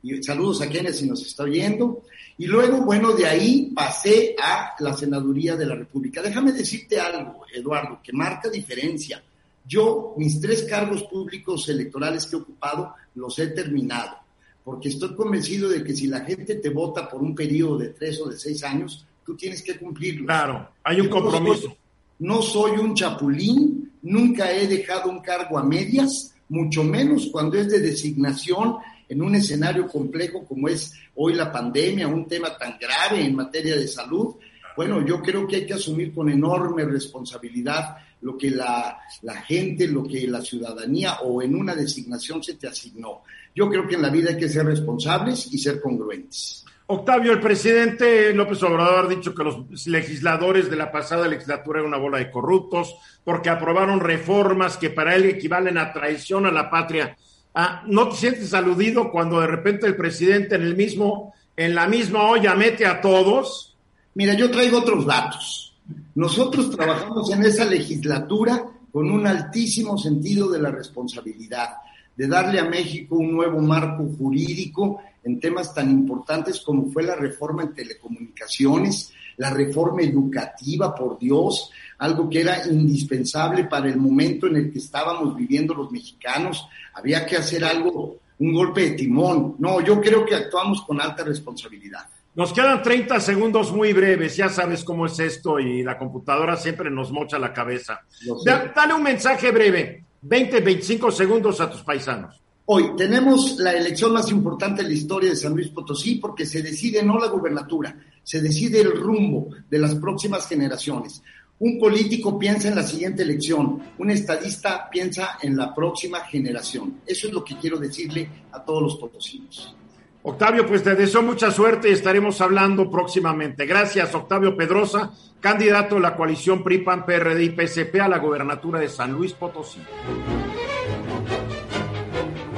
[0.04, 2.04] y saludos a Kenia si nos está oyendo,
[2.40, 6.22] y luego, bueno, de ahí pasé a la Senaduría de la República.
[6.22, 9.24] Déjame decirte algo, Eduardo, que marca diferencia.
[9.66, 14.18] Yo, mis tres cargos públicos electorales que he ocupado, los he terminado,
[14.64, 18.22] porque estoy convencido de que si la gente te vota por un periodo de tres
[18.22, 20.28] o de seis años, tú tienes que cumplirlo.
[20.28, 21.76] Claro, hay un compromiso.
[22.20, 27.70] No soy, un chapulín, nunca he dejado un cargo a medias, mucho menos cuando es
[27.70, 28.78] de designación
[29.10, 33.76] en un escenario complejo como es hoy la pandemia, un tema tan grave en materia
[33.76, 34.36] de salud.
[34.76, 39.00] Bueno, yo creo que hay que asumir con enorme responsabilidad lo que la,
[39.46, 43.24] gente, lo que la ciudadanía o en una designación se te asignó.
[43.56, 46.66] Yo creo que en la vida hay que ser responsables y ser congruentes.
[46.90, 51.90] Octavio, el presidente López Obrador ha dicho que los legisladores de la pasada legislatura eran
[51.90, 56.70] una bola de corruptos porque aprobaron reformas que para él equivalen a traición a la
[56.70, 57.18] patria.
[57.54, 61.88] Ah, ¿No te sientes aludido cuando de repente el presidente en el mismo, en la
[61.88, 63.76] misma olla mete a todos?
[64.14, 65.76] Mira, yo traigo otros datos.
[66.16, 71.70] Nosotros trabajamos en esa legislatura con un altísimo sentido de la responsabilidad,
[72.16, 77.16] de darle a México un nuevo marco jurídico en temas tan importantes como fue la
[77.16, 84.48] reforma en telecomunicaciones, la reforma educativa, por Dios, algo que era indispensable para el momento
[84.48, 86.68] en el que estábamos viviendo los mexicanos.
[86.94, 89.56] Había que hacer algo, un golpe de timón.
[89.60, 92.06] No, yo creo que actuamos con alta responsabilidad.
[92.36, 96.92] Nos quedan 30 segundos muy breves, ya sabes cómo es esto y la computadora siempre
[96.92, 98.02] nos mocha la cabeza.
[98.46, 102.40] Dale un mensaje breve, 20, 25 segundos a tus paisanos.
[102.70, 106.62] Hoy tenemos la elección más importante en la historia de San Luis Potosí porque se
[106.62, 111.24] decide no la gubernatura, se decide el rumbo de las próximas generaciones.
[111.60, 117.02] Un político piensa en la siguiente elección, un estadista piensa en la próxima generación.
[117.06, 119.76] Eso es lo que quiero decirle a todos los potosinos.
[120.22, 123.66] Octavio, pues te deseo mucha suerte y estaremos hablando próximamente.
[123.66, 128.90] Gracias, Octavio Pedrosa, candidato de la coalición PRIPAN, PRD y PSP a la gobernatura de
[128.90, 129.80] San Luis Potosí.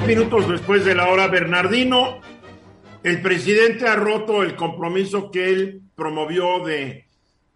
[0.06, 2.20] Minutos después de la hora, Bernardino,
[3.04, 7.09] el presidente ha roto el compromiso que él promovió de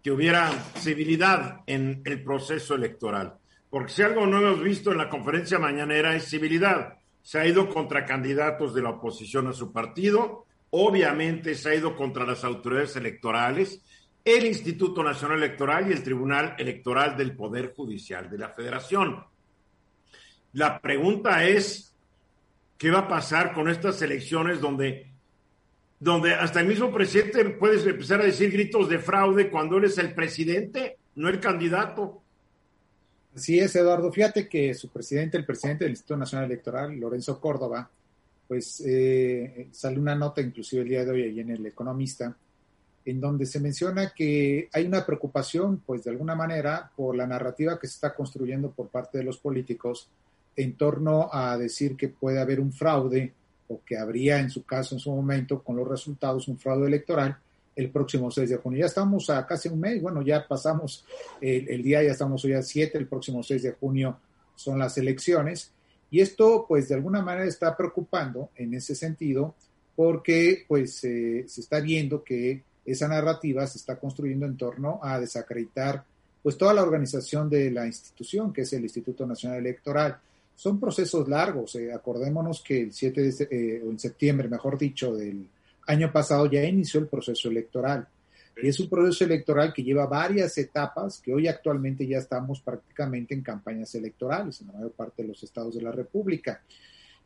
[0.04, 3.38] que hubiera civilidad en el proceso electoral.
[3.70, 7.70] Porque si algo no hemos visto en la conferencia mañanera es civilidad se ha ido
[7.70, 12.96] contra candidatos de la oposición a su partido, obviamente se ha ido contra las autoridades
[12.96, 13.80] electorales,
[14.22, 19.24] el Instituto Nacional Electoral y el Tribunal Electoral del Poder Judicial de la Federación.
[20.52, 21.96] La pregunta es,
[22.76, 25.13] ¿qué va a pasar con estas elecciones donde,
[26.04, 29.96] donde hasta el mismo presidente puede empezar a decir gritos de fraude cuando él es
[29.96, 32.20] el presidente, no el candidato?
[33.34, 34.12] Sí es, Eduardo.
[34.12, 37.88] Fíjate que su presidente, el presidente del Instituto Nacional Electoral, Lorenzo Córdoba,
[38.46, 42.36] pues eh, sale una nota inclusive el día de hoy en El Economista,
[43.06, 47.78] en donde se menciona que hay una preocupación, pues de alguna manera, por la narrativa
[47.78, 50.10] que se está construyendo por parte de los políticos
[50.54, 53.32] en torno a decir que puede haber un fraude
[53.68, 57.38] o que habría en su caso en su momento con los resultados un fraude electoral
[57.76, 58.80] el próximo 6 de junio.
[58.80, 61.04] Ya estamos a casi un mes, bueno, ya pasamos
[61.40, 64.18] el, día, ya estamos hoy a 7, el próximo 6 de junio
[64.54, 65.72] son las elecciones.
[66.10, 69.54] Y esto, pues, de alguna manera está preocupando en ese sentido,
[69.96, 76.04] porque, pues, se está viendo que esa narrativa se está construyendo en torno a desacreditar,
[76.42, 80.18] pues, toda la organización de la institución, que es el Instituto Nacional Electoral.
[80.56, 85.14] Son procesos largos, eh, acordémonos que el 7 de, eh, o en septiembre, mejor dicho,
[85.14, 85.48] del
[85.86, 88.06] año pasado ya inició el proceso electoral.
[88.62, 93.34] Y es un proceso electoral que lleva varias etapas, que hoy actualmente ya estamos prácticamente
[93.34, 96.62] en campañas electorales en la mayor parte de los estados de la República.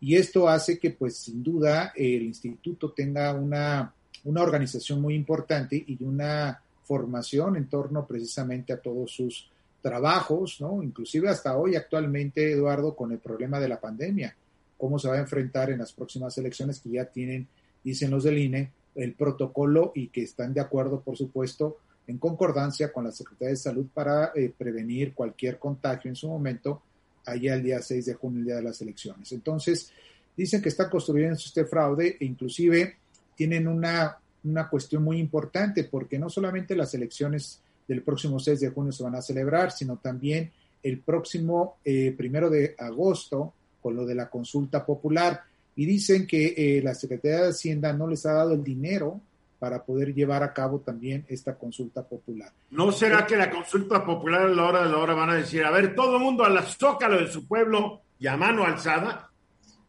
[0.00, 3.92] Y esto hace que, pues, sin duda, el instituto tenga una,
[4.24, 10.82] una organización muy importante y una formación en torno precisamente a todos sus trabajos, ¿no?
[10.82, 14.34] Inclusive hasta hoy actualmente, Eduardo, con el problema de la pandemia,
[14.76, 17.48] cómo se va a enfrentar en las próximas elecciones que ya tienen
[17.82, 22.92] dicen los del INE, el protocolo y que están de acuerdo, por supuesto, en concordancia
[22.92, 26.82] con la Secretaría de Salud para eh, prevenir cualquier contagio en su momento,
[27.24, 29.30] allá el día 6 de junio, el día de las elecciones.
[29.32, 29.92] Entonces,
[30.36, 32.96] dicen que está construyendo este fraude e inclusive
[33.36, 38.68] tienen una, una cuestión muy importante porque no solamente las elecciones del próximo 6 de
[38.68, 44.06] junio se van a celebrar, sino también el próximo eh, primero de agosto con lo
[44.06, 45.42] de la consulta popular
[45.74, 49.20] y dicen que eh, la Secretaría de Hacienda no les ha dado el dinero
[49.58, 52.52] para poder llevar a cabo también esta consulta popular.
[52.70, 55.64] ¿No será que la consulta popular a la hora de la hora van a decir,
[55.64, 59.30] a ver, todo el mundo a la zócalo de su pueblo y a mano alzada?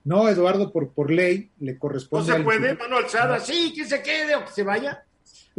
[0.03, 2.31] No, Eduardo, por, por ley le corresponde.
[2.31, 3.39] ¿No se puede, mano alzada?
[3.39, 5.03] Sí, que se quede o que se vaya.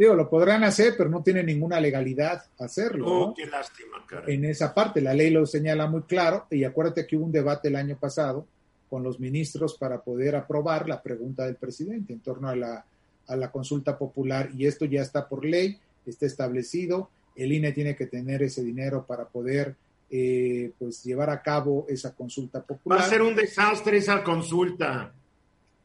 [0.01, 3.05] Digo, lo podrán hacer, pero no tiene ninguna legalidad hacerlo.
[3.07, 4.23] Oh, qué lástima, cara.
[4.25, 7.67] En esa parte, la ley lo señala muy claro, y acuérdate que hubo un debate
[7.67, 8.47] el año pasado
[8.89, 12.83] con los ministros para poder aprobar la pregunta del presidente en torno a la,
[13.27, 17.95] a la consulta popular y esto ya está por ley, está establecido, el INE tiene
[17.95, 19.75] que tener ese dinero para poder
[20.09, 23.01] eh, pues llevar a cabo esa consulta popular.
[23.01, 25.13] Va a ser un desastre esa consulta.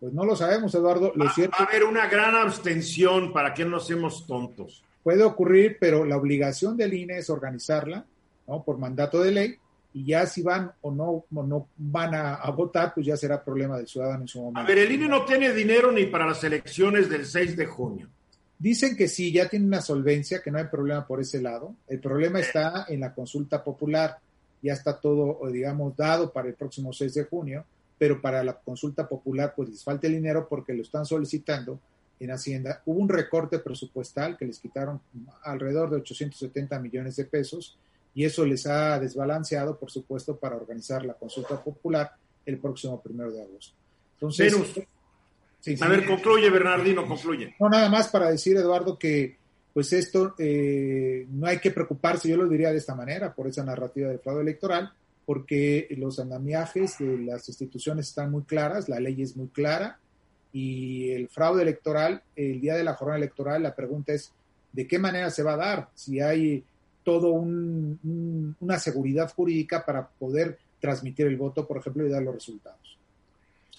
[0.01, 1.13] Pues no lo sabemos, Eduardo.
[1.15, 4.83] Lo va, cierto, va a haber una gran abstención para que no seamos tontos.
[5.03, 8.05] Puede ocurrir, pero la obligación del INE es organizarla,
[8.47, 8.63] ¿no?
[8.63, 9.59] Por mandato de ley
[9.97, 13.43] y ya si van o no, o no van a, a, votar, pues ya será
[13.43, 14.61] problema del ciudadano en su momento.
[14.61, 18.07] A ver, el INE no tiene dinero ni para las elecciones del 6 de junio.
[18.59, 21.75] Dicen que sí, ya tiene una solvencia, que no hay problema por ese lado.
[21.89, 24.19] El problema está en la consulta popular.
[24.63, 27.65] Ya está todo, digamos, dado para el próximo 6 de junio,
[27.99, 31.81] pero para la consulta popular, pues les falta el dinero porque lo están solicitando
[32.21, 32.83] en Hacienda.
[32.87, 35.01] Hubo un recorte presupuestal que les quitaron
[35.43, 37.79] alrededor de 870 millones de pesos
[38.15, 42.13] y eso les ha desbalanceado, por supuesto, para organizar la consulta popular
[42.47, 43.75] el próximo primero de agosto.
[44.15, 44.55] Entonces,
[45.61, 47.55] sí, sí, a ver, concluye, Bernardino, concluye.
[47.61, 49.37] No, nada más para decir, Eduardo, que
[49.75, 53.63] pues esto eh, no hay que preocuparse, yo lo diría de esta manera, por esa
[53.63, 54.91] narrativa del fraude electoral,
[55.27, 59.99] porque los andamiajes de las instituciones están muy claras, la ley es muy clara,
[60.53, 64.33] y el fraude electoral, el día de la jornada electoral, la pregunta es,
[64.73, 65.91] ¿de qué manera se va a dar?
[65.95, 66.65] Si hay
[67.05, 72.23] todo un, un, una seguridad jurídica para poder transmitir el voto, por ejemplo, y dar
[72.23, 72.99] los resultados.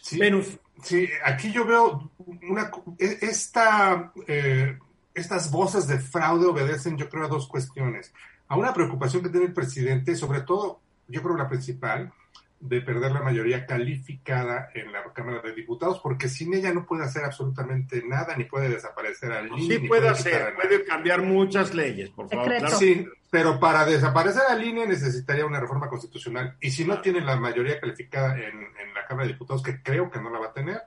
[0.01, 0.57] Sí, Venus.
[0.83, 2.11] sí aquí yo veo
[2.49, 4.77] una, esta, eh,
[5.13, 8.13] estas voces de fraude obedecen, yo creo, a dos cuestiones.
[8.47, 12.11] A una preocupación que tiene el presidente, sobre todo, yo creo la principal,
[12.59, 17.03] de perder la mayoría calificada en la Cámara de Diputados, porque sin ella no puede
[17.03, 19.61] hacer absolutamente nada, ni puede desaparecer al INE.
[19.61, 22.47] Sí puede, puede hacer, puede cambiar muchas leyes, por favor.
[22.47, 22.75] Claro.
[22.77, 27.35] Sí, pero para desaparecer al INE necesitaría una reforma constitucional, y si no tiene la
[27.35, 30.53] mayoría calificada en, en la Cámara de Diputados, que creo que no la va a
[30.53, 30.81] tener,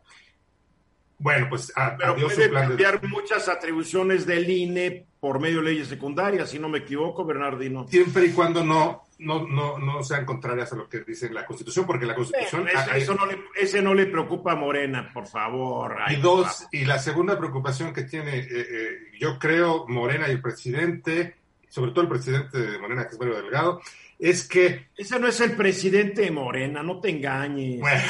[1.18, 3.08] bueno, pues a, pero adiós puede su plan cambiar de...
[3.08, 7.86] muchas atribuciones del INE por medio de leyes secundarias, si no me equivoco, Bernardino.
[7.86, 11.86] Siempre y cuando no no, no, no sean contrarias a lo que dice la Constitución,
[11.86, 12.62] porque la Constitución...
[12.62, 15.96] Bueno, eso, eso no le, ese no le preocupa a Morena, por favor.
[16.04, 20.32] Ay, y dos, y la segunda preocupación que tiene, eh, eh, yo creo, Morena y
[20.32, 21.36] el presidente,
[21.68, 23.80] sobre todo el presidente de Morena, que es Mario Delgado,
[24.18, 24.88] es que...
[24.96, 27.80] Ese no es el presidente de Morena, no te engañes.
[27.80, 28.02] Bueno,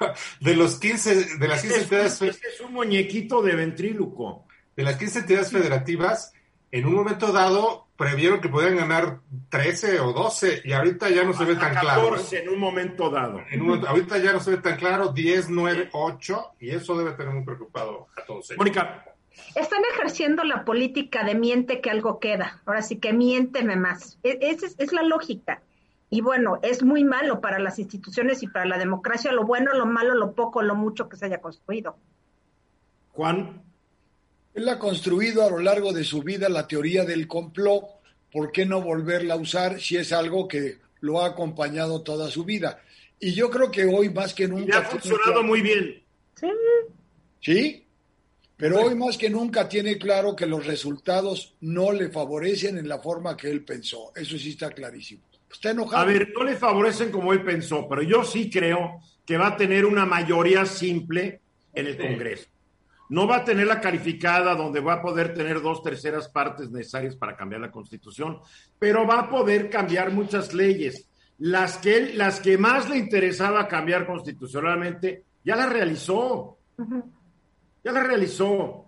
[0.40, 2.22] de los 15, de las 15 este entidades...
[2.22, 4.46] Es, este es un muñequito de ventríluco.
[4.76, 6.32] De las 15 entidades federativas,
[6.70, 9.20] en un momento dado previeron que podían ganar
[9.50, 12.08] 13 o 12 y ahorita ya no se ve tan claro.
[12.08, 12.42] 14 ¿eh?
[12.44, 13.42] en un momento dado.
[13.50, 17.12] En un, ahorita ya no se ve tan claro, 10, 9, 8 y eso debe
[17.12, 18.56] tener muy preocupado a todos ellos.
[18.56, 19.04] Mónica.
[19.54, 22.62] Están ejerciendo la política de miente que algo queda.
[22.64, 24.18] Ahora sí que miénteme más.
[24.22, 25.60] E, esa es, es la lógica.
[26.08, 29.84] Y bueno, es muy malo para las instituciones y para la democracia, lo bueno, lo
[29.84, 31.98] malo, lo poco, lo mucho que se haya construido.
[33.12, 33.69] Juan.
[34.54, 37.84] Él ha construido a lo largo de su vida la teoría del complot.
[38.32, 42.44] ¿Por qué no volverla a usar si es algo que lo ha acompañado toda su
[42.44, 42.82] vida?
[43.18, 44.76] Y yo creo que hoy más que nunca...
[44.76, 46.02] Y ha funcionado muy bien.
[46.34, 46.46] Sí.
[47.40, 47.86] Sí,
[48.56, 52.98] pero hoy más que nunca tiene claro que los resultados no le favorecen en la
[52.98, 54.12] forma que él pensó.
[54.14, 55.22] Eso sí está clarísimo.
[55.50, 56.02] Está enojado.
[56.02, 59.56] A ver, no le favorecen como él pensó, pero yo sí creo que va a
[59.56, 61.40] tener una mayoría simple
[61.72, 62.48] en el Congreso.
[63.10, 67.16] No va a tener la calificada donde va a poder tener dos terceras partes necesarias
[67.16, 68.38] para cambiar la constitución,
[68.78, 71.08] pero va a poder cambiar muchas leyes.
[71.38, 76.58] Las que, las que más le interesaba cambiar constitucionalmente, ya las realizó.
[77.82, 78.86] Ya las realizó.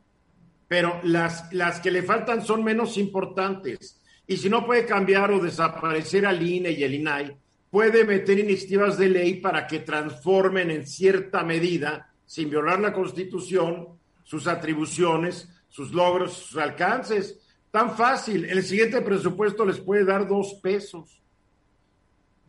[0.69, 4.01] Pero las, las que le faltan son menos importantes.
[4.27, 7.37] Y si no puede cambiar o desaparecer al INE y el INAI,
[7.71, 14.01] puede meter iniciativas de ley para que transformen en cierta medida, sin violar la Constitución,
[14.33, 17.39] sus atribuciones, sus logros, sus alcances.
[17.71, 18.47] Tan fácil.
[18.47, 21.21] El siguiente presupuesto les puede dar dos pesos.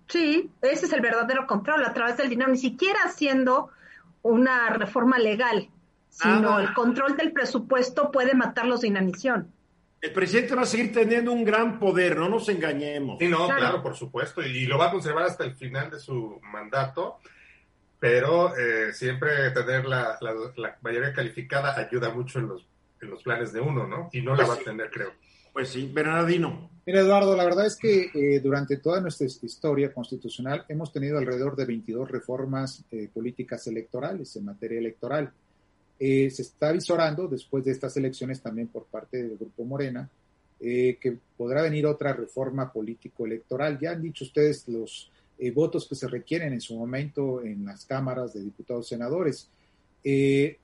[0.08, 3.70] Sí, ese es el verdadero control a través del dinero, ni siquiera haciendo
[4.22, 5.68] una reforma legal,
[6.08, 9.52] sino el control del presupuesto puede matarlos de inanición.
[10.00, 13.18] El presidente va a seguir teniendo un gran poder, no nos engañemos.
[13.20, 16.40] Sí, no, claro, por supuesto, y lo va a conservar hasta el final de su
[16.44, 17.20] mandato
[18.04, 20.20] pero eh, siempre tener la,
[20.82, 22.68] mayoría calificada ayuda mucho en los,
[23.02, 24.10] en los planes de uno, ¿no?
[24.12, 25.14] Y no la va a tener, creo.
[25.54, 26.70] Pues sí, Bernardino.
[26.86, 31.56] Mira, Eduardo, la verdad es que eh, durante toda nuestra historia constitucional hemos tenido alrededor
[31.56, 35.32] de 22 reformas eh, políticas electorales en materia electoral.
[35.98, 40.10] se está visorando después de estas elecciones también por parte del Grupo Morena
[40.60, 43.80] que podrá venir otra reforma político-electoral.
[43.80, 47.86] Ya han dicho ustedes los eh, votos que se requieren en su momento en las
[47.86, 49.50] cámaras de diputados senadores.
[50.04, 50.58] Eh,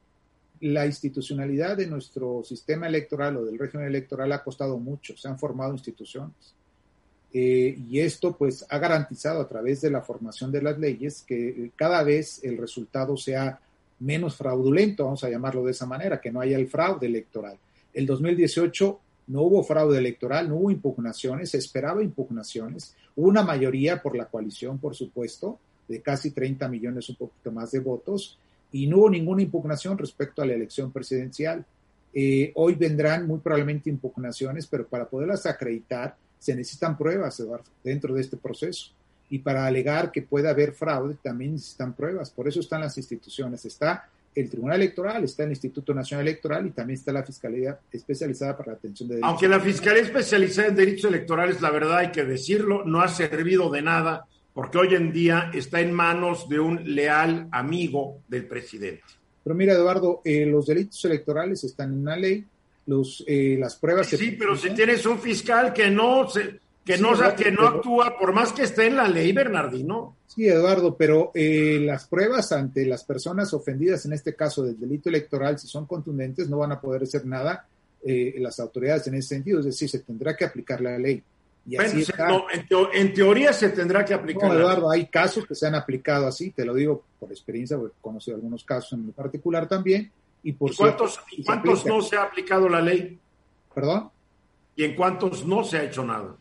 [0.62, 5.40] la institucionalidad de nuestro sistema electoral o del régimen electoral ha costado mucho, se han
[5.40, 6.54] formado instituciones.
[7.32, 11.72] Eh, y esto pues ha garantizado a través de la formación de las leyes que
[11.76, 13.60] cada vez el resultado sea
[14.00, 17.58] menos fraudulento, vamos a llamarlo de esa manera, que no haya el fraude electoral.
[17.94, 19.00] El 2018
[19.30, 24.80] no hubo fraude electoral, no hubo impugnaciones, se esperaba impugnaciones, una mayoría por la coalición,
[24.80, 28.40] por supuesto, de casi 30 millones, un poquito más de votos,
[28.72, 31.64] y no hubo ninguna impugnación respecto a la elección presidencial.
[32.12, 38.16] Eh, hoy vendrán muy probablemente impugnaciones, pero para poderlas acreditar se necesitan pruebas, Eduardo, dentro
[38.16, 38.92] de este proceso.
[39.30, 42.32] Y para alegar que puede haber fraude también necesitan pruebas.
[42.32, 43.64] Por eso están las instituciones.
[43.66, 48.58] Está el Tribunal Electoral, está el Instituto Nacional Electoral y también está la Fiscalía especializada
[48.58, 49.30] para la atención de derechos.
[49.30, 53.70] Aunque la Fiscalía especializada en derechos electorales, la verdad hay que decirlo, no ha servido
[53.70, 59.04] de nada porque hoy en día está en manos de un leal amigo del presidente.
[59.44, 62.46] Pero mira, Eduardo, eh, los delitos electorales están en una ley,
[62.86, 64.08] los, eh, las pruebas...
[64.08, 68.34] Sí, pero si tienes un fiscal que no se que no, que no actúa, por
[68.34, 70.16] más que esté en la ley, Bernardino.
[70.26, 75.10] Sí, Eduardo, pero eh, las pruebas ante las personas ofendidas, en este caso del delito
[75.10, 77.68] electoral, si son contundentes, no van a poder hacer nada
[78.04, 81.22] eh, las autoridades en ese sentido, es decir, se tendrá que aplicar la ley.
[81.66, 82.04] Y así
[82.94, 84.50] en, teoría se tendrá que aplicar.
[84.50, 87.96] No, Eduardo, hay casos que se han aplicado así, te lo digo por experiencia, porque
[88.00, 90.12] he conocido algunos casos en particular también.
[90.42, 93.20] ¿Y, por cuántos, cuántos no se ha aplicado la ley?
[93.76, 94.10] ¿Perdón?
[94.76, 96.36] ¿Y en cuántos no se ha hecho nada?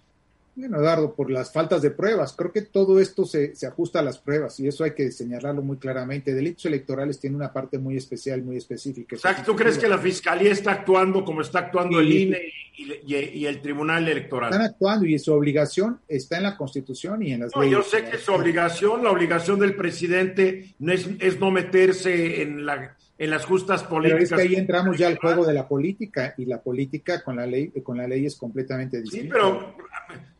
[0.58, 2.34] Bueno, Eduardo, por las faltas de pruebas.
[2.36, 5.62] Creo que todo esto se, se, ajusta a las pruebas y eso hay que señalarlo
[5.62, 6.34] muy claramente.
[6.34, 9.14] Delitos electorales tiene una parte muy especial, muy específica.
[9.16, 12.40] O ¿tú crees que la Fiscalía está actuando como está actuando el INE
[12.76, 14.50] y, el Tribunal Electoral?
[14.50, 17.70] Están actuando y su obligación está en la Constitución y en las leyes.
[17.70, 22.66] Yo sé que su obligación, la obligación del presidente no es, es no meterse en
[22.66, 24.28] la en las justas políticas.
[24.30, 27.36] Pero es que ahí entramos ya al juego de la política y la política con
[27.36, 29.24] la ley con la ley es completamente distinta.
[29.24, 29.74] Sí, pero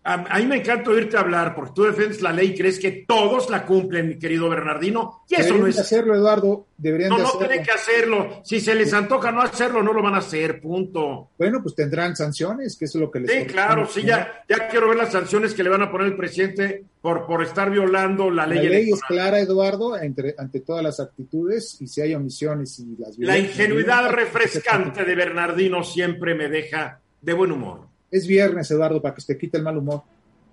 [0.08, 3.50] a, mí me encanta oírte hablar porque tú defiendes la ley y crees que todos
[3.50, 7.32] la cumplen, mi querido Bernardino, y eso no es hacerlo, Eduardo, deberían no, de no
[7.32, 8.40] tienen que hacerlo.
[8.42, 11.30] Si se les antoja no hacerlo, no lo van a hacer, punto.
[11.36, 14.88] Bueno, pues tendrán sanciones, que es lo que les Sí, claro, sí, ya, ya quiero
[14.88, 18.46] ver las sanciones que le van a poner el presidente por, por estar violando la
[18.46, 18.64] ley.
[18.64, 22.96] La ley es clara, Eduardo, entre, ante todas las actitudes y si hay omisiones y
[22.98, 27.87] las La ingenuidad refrescante de Bernardino siempre me deja de buen humor.
[28.10, 30.02] Es viernes, Eduardo, para que se te quite el mal humor.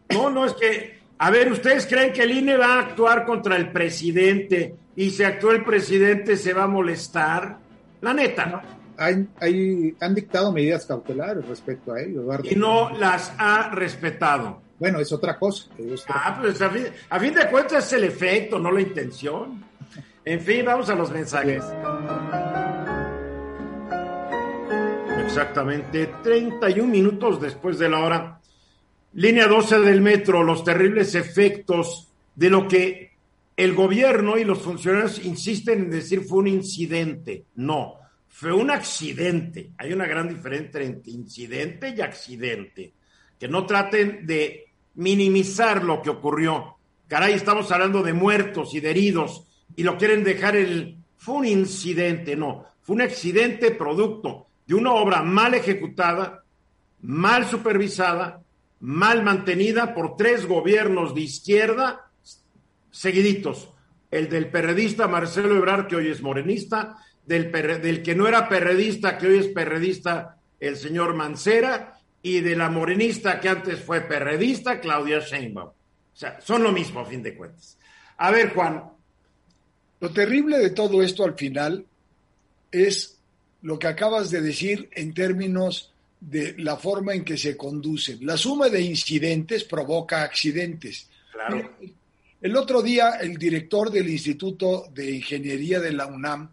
[0.09, 3.55] No, no, es que, a ver, ¿ustedes creen que el INE va a actuar contra
[3.55, 7.57] el presidente y si actúa el presidente se va a molestar?
[8.01, 8.61] La neta, ¿no?
[8.97, 12.49] Hay, hay, han dictado medidas cautelares respecto a ello, Eduardo.
[12.49, 14.61] Y no las ha respetado.
[14.79, 15.65] Bueno, es otra cosa.
[15.77, 19.63] Es ah, pues a fin, a fin, de cuentas es el efecto, no la intención.
[20.23, 21.63] En fin, vamos a los mensajes.
[25.25, 28.39] Exactamente 31 minutos después de la hora.
[29.13, 33.11] Línea 12 del metro, los terribles efectos de lo que
[33.57, 37.45] el gobierno y los funcionarios insisten en decir fue un incidente.
[37.55, 37.95] No,
[38.29, 39.71] fue un accidente.
[39.77, 42.93] Hay una gran diferencia entre incidente y accidente.
[43.37, 46.75] Que no traten de minimizar lo que ocurrió.
[47.07, 49.43] Caray, estamos hablando de muertos y de heridos
[49.75, 50.97] y lo quieren dejar el...
[51.17, 56.43] Fue un incidente, no, fue un accidente producto de una obra mal ejecutada,
[57.01, 58.41] mal supervisada,
[58.79, 62.11] mal mantenida por tres gobiernos de izquierda
[62.91, 63.69] seguiditos.
[64.09, 67.51] El del perredista Marcelo Ebrard, que hoy es morenista, del,
[68.03, 73.39] que no era perredista, que hoy es perredista, el señor Mancera, y de la morenista
[73.39, 75.67] que antes fue perredista, Claudia Sheinbaum.
[75.67, 77.77] O sea, son lo mismo a fin de cuentas.
[78.17, 78.83] A ver, Juan.
[79.99, 81.85] Lo terrible de todo esto al final
[82.71, 83.14] es
[83.65, 88.23] lo que acabas de decir en términos de la forma en que se conducen.
[88.23, 91.09] La suma de incidentes provoca accidentes.
[91.31, 91.71] Claro.
[92.39, 96.47] El otro día, el director del Instituto de Ingeniería de la UNAM,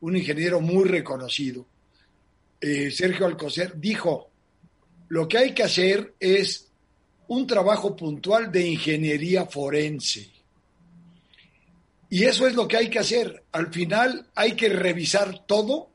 [0.00, 1.64] un ingeniero muy reconocido,
[2.60, 4.28] eh, Sergio Alcocer, dijo,
[5.06, 6.66] lo que hay que hacer es
[7.28, 10.28] un trabajo puntual de ingeniería forense.
[12.10, 13.44] Y eso es lo que hay que hacer.
[13.52, 15.90] Al final hay que revisar todo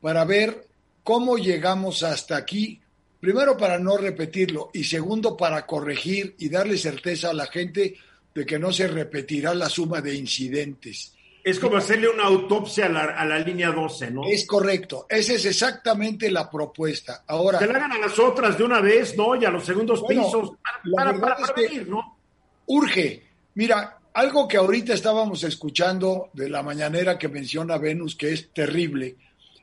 [0.00, 0.66] para ver
[1.02, 2.80] cómo llegamos hasta aquí.
[3.20, 7.96] Primero para no repetirlo y segundo para corregir y darle certeza a la gente
[8.34, 11.14] de que no se repetirá la suma de incidentes.
[11.42, 14.22] Es como hacerle una autopsia a la, a la, línea 12, ¿no?
[14.24, 15.06] Es correcto.
[15.08, 17.24] Esa es exactamente la propuesta.
[17.26, 17.58] Ahora.
[17.58, 19.34] Que la hagan a las otras de una vez, ¿no?
[19.34, 20.50] Y a los segundos bueno, pisos.
[20.92, 22.18] Para, para, para, para venir, ¿no?
[22.66, 23.22] Urge.
[23.54, 29.16] Mira, algo que ahorita estábamos escuchando de la mañanera que menciona Venus, que es terrible,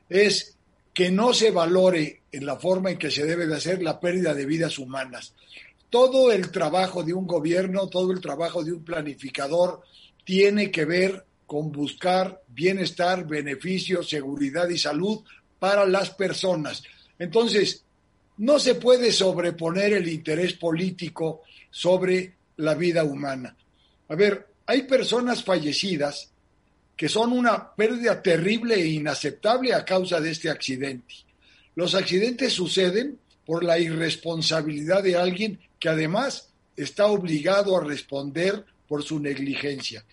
[0.10, 0.58] es
[0.94, 4.34] que no se valore en la forma en que se debe de hacer la pérdida
[4.34, 5.34] de vidas humanas.
[5.90, 9.82] Todo el trabajo de un gobierno, todo el trabajo de un planificador
[10.24, 15.24] tiene que ver con buscar bienestar, beneficio, seguridad y salud
[15.60, 16.84] para las personas.
[17.20, 17.84] Entonces,
[18.38, 23.56] no se puede sobreponer el interés político sobre la vida humana.
[24.08, 26.32] A ver, hay personas fallecidas
[26.96, 31.14] que son una pérdida terrible e inaceptable a causa de este accidente.
[31.76, 39.04] Los accidentes suceden por la irresponsabilidad de alguien que además está obligado a responder por
[39.04, 40.06] su negligencia.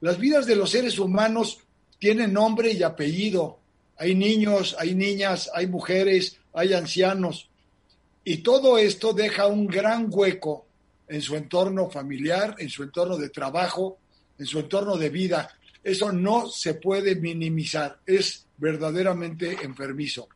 [0.00, 1.58] Las vidas de los seres humanos
[1.98, 3.58] tienen nombre y apellido.
[3.96, 7.48] Hay niños, hay niñas, hay mujeres, hay ancianos.
[8.24, 10.66] Y todo esto deja un gran hueco
[11.08, 13.98] en su entorno familiar, en su entorno de trabajo,
[14.38, 15.48] en su entorno de vida.
[15.82, 20.28] Eso no se puede minimizar, es verdaderamente enfermizo.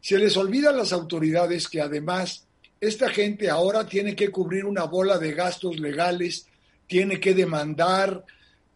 [0.00, 2.46] Se les olvida a las autoridades que además
[2.80, 6.48] esta gente ahora tiene que cubrir una bola de gastos legales,
[6.88, 8.24] tiene que demandar,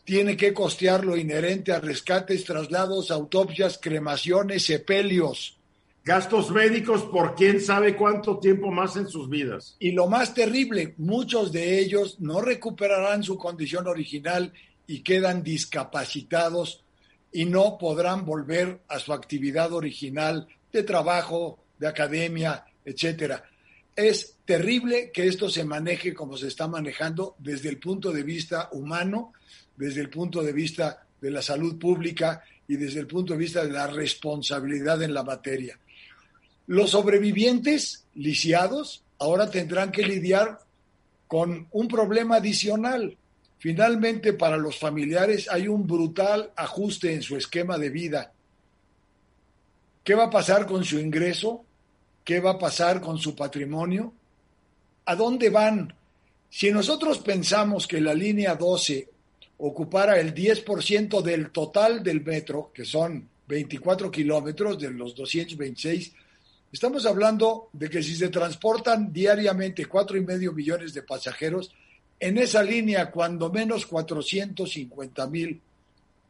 [0.04, 5.58] tiene que costear lo inherente a rescates, traslados, autopsias, cremaciones, sepelios.
[6.04, 9.74] Gastos médicos por quién sabe cuánto tiempo más en sus vidas.
[9.80, 14.52] Y lo más terrible, muchos de ellos no recuperarán su condición original
[14.86, 16.84] y quedan discapacitados
[17.32, 23.44] y no podrán volver a su actividad original de trabajo, de academia, etcétera.
[23.94, 28.68] Es terrible que esto se maneje como se está manejando desde el punto de vista
[28.72, 29.32] humano,
[29.76, 33.64] desde el punto de vista de la salud pública y desde el punto de vista
[33.64, 35.78] de la responsabilidad en la materia.
[36.66, 40.58] Los sobrevivientes lisiados ahora tendrán que lidiar
[41.26, 43.16] con un problema adicional.
[43.58, 48.32] Finalmente, para los familiares hay un brutal ajuste en su esquema de vida.
[50.04, 51.64] ¿Qué va a pasar con su ingreso?
[52.24, 54.12] ¿Qué va a pasar con su patrimonio?
[55.06, 55.92] ¿A dónde van?
[56.50, 59.08] Si nosotros pensamos que la línea 12
[59.58, 66.12] ocupara el 10% del total del metro, que son 24 kilómetros de los 226,
[66.72, 71.72] estamos hablando de que si se transportan diariamente cuatro y medio millones de pasajeros,
[72.18, 75.60] en esa línea cuando menos 450 mil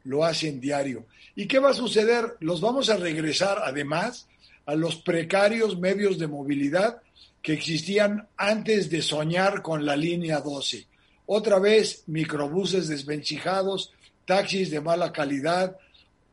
[0.05, 1.07] lo hacen diario.
[1.34, 2.37] ¿Y qué va a suceder?
[2.41, 4.26] Los vamos a regresar además
[4.64, 7.01] a los precarios medios de movilidad
[7.43, 10.87] que existían antes de soñar con la línea 12.
[11.26, 13.93] Otra vez, microbuses desvencijados,
[14.24, 15.76] taxis de mala calidad,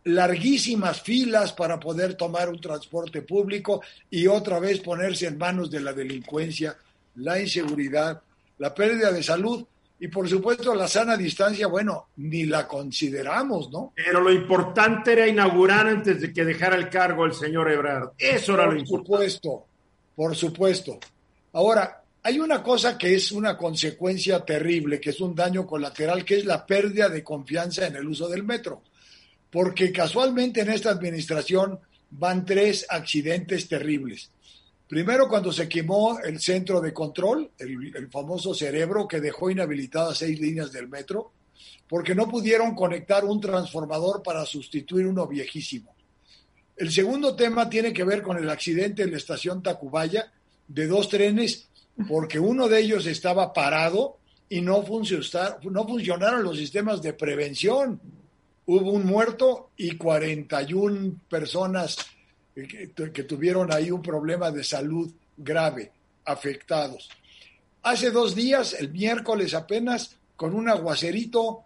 [0.05, 5.79] larguísimas filas para poder tomar un transporte público y otra vez ponerse en manos de
[5.79, 6.75] la delincuencia,
[7.15, 8.21] la inseguridad,
[8.57, 9.65] la pérdida de salud
[9.99, 13.93] y por supuesto la sana distancia, bueno, ni la consideramos, ¿no?
[13.95, 18.11] Pero lo importante era inaugurar antes de que dejara el cargo el señor Ebrard.
[18.17, 18.89] Eso era lo importante.
[18.91, 19.65] Por supuesto,
[20.15, 20.99] por supuesto.
[21.53, 26.37] Ahora, hay una cosa que es una consecuencia terrible, que es un daño colateral, que
[26.37, 28.81] es la pérdida de confianza en el uso del metro
[29.53, 31.79] porque casualmente en esta administración
[32.09, 34.31] van tres accidentes terribles.
[34.87, 40.39] Primero, cuando se quemó el centro de control, el, famoso cerebro que dejó inhabilitadas seis
[40.39, 41.31] líneas del metro,
[41.87, 45.95] porque no pudieron conectar un transformador para sustituir uno viejísimo.
[46.75, 50.31] El segundo tema tiene que ver con el accidente en la estación Tacubaya
[50.67, 51.67] de dos trenes,
[52.07, 54.17] porque uno de ellos estaba parado
[54.49, 57.99] y no, funcionaron los sistemas de prevención
[58.65, 61.97] hubo un muerto y 41 personas
[62.53, 65.91] que, que, tuvieron ahí un problema de salud grave,
[66.25, 67.09] afectados.
[67.81, 71.65] Hace dos días, el miércoles apenas, con un aguacerito,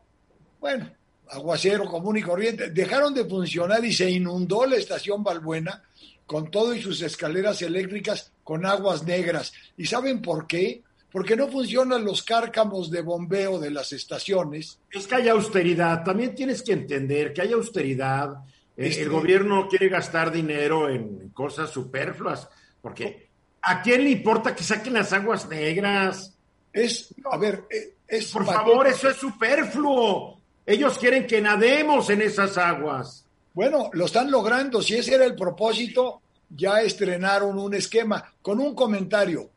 [0.59, 0.89] bueno,
[1.29, 5.83] aguacero común y corriente, dejaron de funcionar y se inundó la estación Balbuena
[6.25, 9.53] con todo y sus escaleras eléctricas con aguas negras.
[9.77, 10.83] ¿Y saben por qué?
[11.11, 14.79] porque no funcionan los cárcamos de bombeo de las estaciones.
[14.91, 18.35] Es que hay austeridad, también tienes que entender que hay austeridad.
[18.77, 22.47] Este el gobierno quiere gastar dinero en cosas superfluas,
[22.81, 23.29] porque
[23.63, 26.37] ¿a quién le importa que saquen las aguas negras?
[26.71, 28.31] Es, a ver, eh, es...
[28.31, 30.39] Por favor, eso es superfluo.
[30.65, 33.25] Ellos quieren que nademos en esas aguas.
[33.53, 34.81] Bueno, lo están logrando.
[34.81, 39.49] Si ese era el propósito, ya estrenaron un esquema con un comentario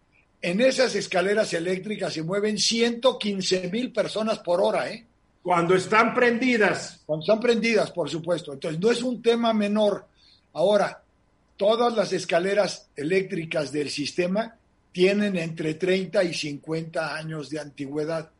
[0.42, 5.06] en esas escaleras eléctricas se mueven 115 mil personas por hora, ¿eh?
[5.42, 7.02] Cuando están prendidas.
[7.06, 8.52] Cuando están prendidas, por supuesto.
[8.52, 10.06] Entonces, no es un tema menor.
[10.52, 11.02] Ahora,
[11.56, 14.56] todas las escaleras eléctricas del sistema
[14.92, 18.30] tienen entre 30 y 50 años de antigüedad.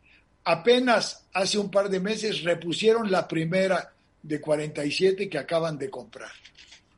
[0.44, 3.92] Apenas hace un par de meses repusieron la primera
[4.22, 6.30] de 47 que acaban de comprar.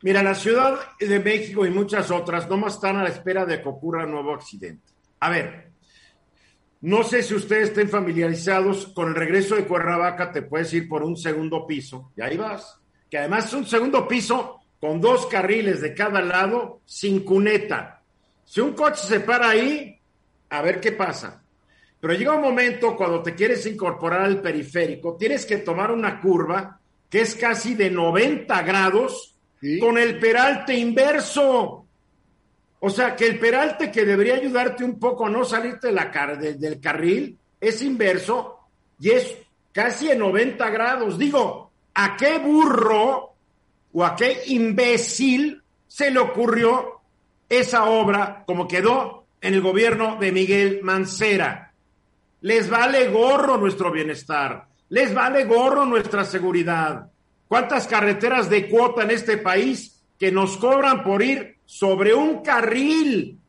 [0.02, 3.62] Mira, la Ciudad de México y muchas otras no más están a la espera de
[3.62, 4.82] que ocurra un nuevo accidente.
[5.20, 5.71] A ver,
[6.82, 11.02] no sé si ustedes estén familiarizados con el regreso de Cuernavaca, te puedes ir por
[11.02, 15.80] un segundo piso, y ahí vas, que además es un segundo piso con dos carriles
[15.80, 18.02] de cada lado, sin cuneta.
[18.44, 19.96] Si un coche se para ahí,
[20.50, 21.42] a ver qué pasa.
[22.00, 26.80] Pero llega un momento cuando te quieres incorporar al periférico, tienes que tomar una curva
[27.08, 29.36] que es casi de 90 grados
[29.78, 31.81] con el peralte inverso.
[32.84, 36.10] O sea, que el peralte que debería ayudarte un poco a no salirte de la
[36.36, 38.58] del carril es inverso
[38.98, 39.36] y es
[39.70, 41.16] casi en 90 grados.
[41.16, 43.34] Digo, ¿a qué burro
[43.92, 47.00] o a qué imbécil se le ocurrió
[47.48, 51.72] esa obra como quedó en el gobierno de Miguel Mancera?
[52.40, 57.06] Les vale gorro nuestro bienestar, les vale gorro nuestra seguridad.
[57.46, 63.40] ¿Cuántas carreteras de cuota en este país que nos cobran por ir sobre un carril,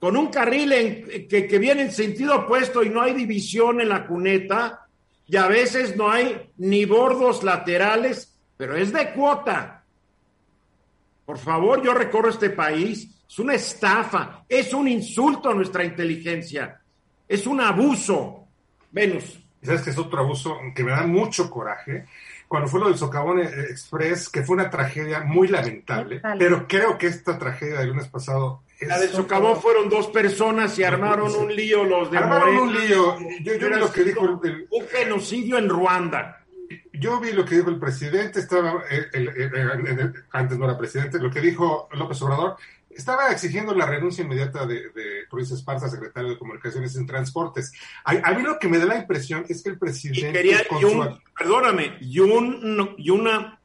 [0.00, 3.90] con un carril en, que, que viene en sentido opuesto y no hay división en
[3.90, 4.86] la cuneta,
[5.26, 9.84] y a veces no hay ni bordos laterales, pero es de cuota.
[11.26, 16.80] Por favor, yo recorro este país, es una estafa, es un insulto a nuestra inteligencia,
[17.28, 18.46] es un abuso.
[18.90, 19.38] Venus.
[19.62, 22.06] ¿Sabes que es otro abuso que me da mucho coraje?
[22.52, 27.06] Cuando fue lo del Socavón Express, que fue una tragedia muy lamentable, pero creo que
[27.06, 28.60] esta tragedia del lunes pasado...
[28.82, 33.18] la del Socavón fueron dos personas y armaron un lío los de Armaron un lío.
[33.40, 34.38] Yo, vi lo que dijo...
[34.44, 36.44] El, un genocidio en Ruanda.
[36.92, 38.82] Yo vi lo que dijo el presidente, estaba,
[40.32, 42.56] antes no era presidente, lo que dijo López Obrador,
[42.96, 47.72] estaba exigiendo la renuncia inmediata de, de Ruiz Esparza, secretario de Comunicaciones y Transportes.
[48.04, 50.32] A, mí lo que me da la impresión es que el presidente...
[50.32, 50.62] quería,
[51.36, 53.60] Perdóname, y, un, y una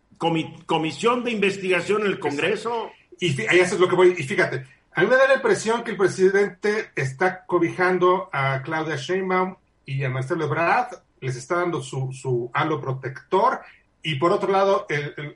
[0.65, 2.91] comisión de investigación en el Congreso.
[3.19, 5.91] Y ahí es lo que voy, y fíjate, a mí me da la impresión que
[5.91, 9.55] el presidente está cobijando a Claudia Sheinbaum
[9.85, 10.87] y a Marcelo Ebrard,
[11.21, 13.61] les está dando su, su halo protector,
[14.01, 14.87] y por otro lado,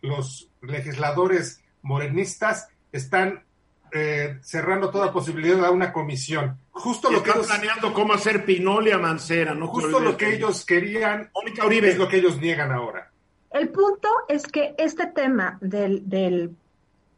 [0.01, 3.43] los legisladores morenistas están
[3.91, 6.57] eh, cerrando toda posibilidad a una comisión.
[6.71, 9.67] Justo lo que están planeando cómo hacer Pinolia Mancera, ¿no?
[9.67, 11.89] Justo lo que ellos querían, Mónica Uribe.
[11.89, 13.11] es lo que ellos niegan ahora.
[13.51, 16.55] El punto es que este tema del, del,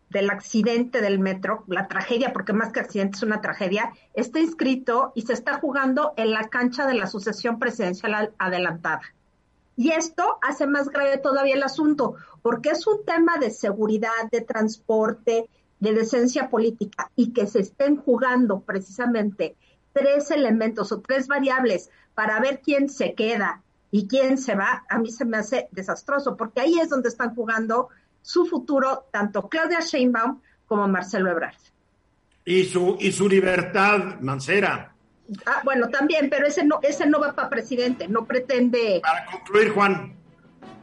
[0.09, 5.11] del accidente del metro, la tragedia, porque más que accidente es una tragedia, está inscrito
[5.15, 9.01] y se está jugando en la cancha de la sucesión presidencial adelantada.
[9.75, 14.41] Y esto hace más grave todavía el asunto, porque es un tema de seguridad, de
[14.41, 15.49] transporte,
[15.83, 19.57] de decencia política, y que se estén jugando precisamente
[19.91, 23.61] tres elementos o tres variables para ver quién se queda
[23.91, 27.35] y quién se va, a mí se me hace desastroso, porque ahí es donde están
[27.35, 27.89] jugando
[28.21, 31.57] su futuro tanto Claudia Sheinbaum como Marcelo Ebrard.
[32.45, 34.95] Y su, y su libertad, Mancera.
[35.45, 39.01] Ah, bueno, también, pero ese no, ese no va para presidente, no pretende.
[39.03, 40.15] Para concluir, Juan.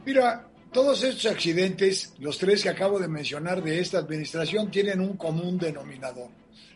[0.05, 5.17] Mira, todos estos accidentes, los tres que acabo de mencionar de esta administración, tienen un
[5.17, 6.29] común denominador.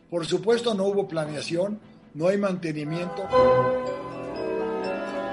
[0.09, 1.79] Por supuesto, no hubo planeación,
[2.13, 3.27] no hay mantenimiento.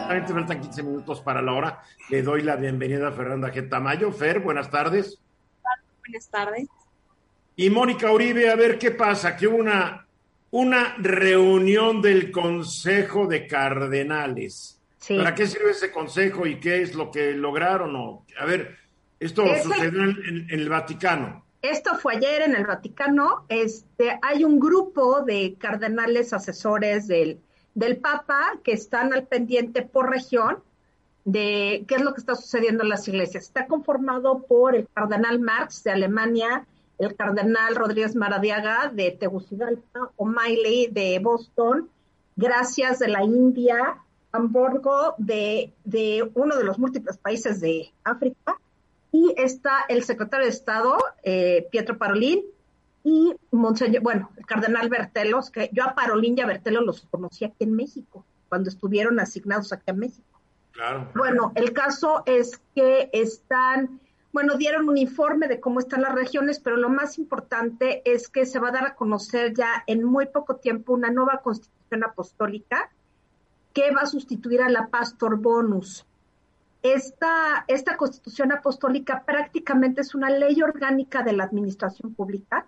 [0.06, 1.82] Faltan 15 minutos para la hora.
[2.10, 3.68] Le doy la bienvenida a Fernanda G.
[3.68, 4.12] Tamayo.
[4.12, 5.18] Fer, buenas tardes.
[6.00, 6.68] Buenas tardes.
[7.56, 10.06] Y Mónica Uribe, a ver qué pasa, que hubo una,
[10.50, 14.81] una reunión del Consejo de Cardenales.
[15.08, 17.96] ¿Para qué sirve ese consejo y qué es lo que lograron?
[17.96, 18.78] O, a ver,
[19.18, 21.44] esto sucedió en, el Vaticano.
[21.60, 23.44] Esto fue ayer en el Vaticano.
[23.48, 27.40] Este, hay un grupo de cardenales asesores del,
[27.74, 30.58] del Papa que están al pendiente por región
[31.24, 33.44] de qué es lo que está sucediendo en las iglesias.
[33.44, 36.66] Está conformado por el cardenal Marx de Alemania,
[36.98, 41.88] el cardenal Rodríguez Maradiaga de Tegucigalpa, O'Malley de Boston,
[42.36, 43.98] Gracias de la India,
[44.32, 48.58] Hamburgo de, de uno de los múltiples países de África,
[49.12, 52.42] y está el secretario de Estado, eh, Pietro Parolín,
[53.04, 57.44] y Monseñor, bueno, el cardenal Bertelos, que yo a Parolín y a Bertelos los conocí
[57.44, 60.40] aquí en México, cuando estuvieron asignados aquí en México.
[60.70, 61.10] Claro.
[61.14, 64.00] Bueno, el caso es que están,
[64.32, 68.46] bueno, dieron un informe de cómo están las regiones, pero lo más importante es que
[68.46, 72.90] se va a dar a conocer ya en muy poco tiempo una nueva constitución apostólica
[73.72, 76.06] que va a sustituir a la Pastor Bonus.
[76.82, 82.66] Esta, esta constitución apostólica prácticamente es una ley orgánica de la administración pública.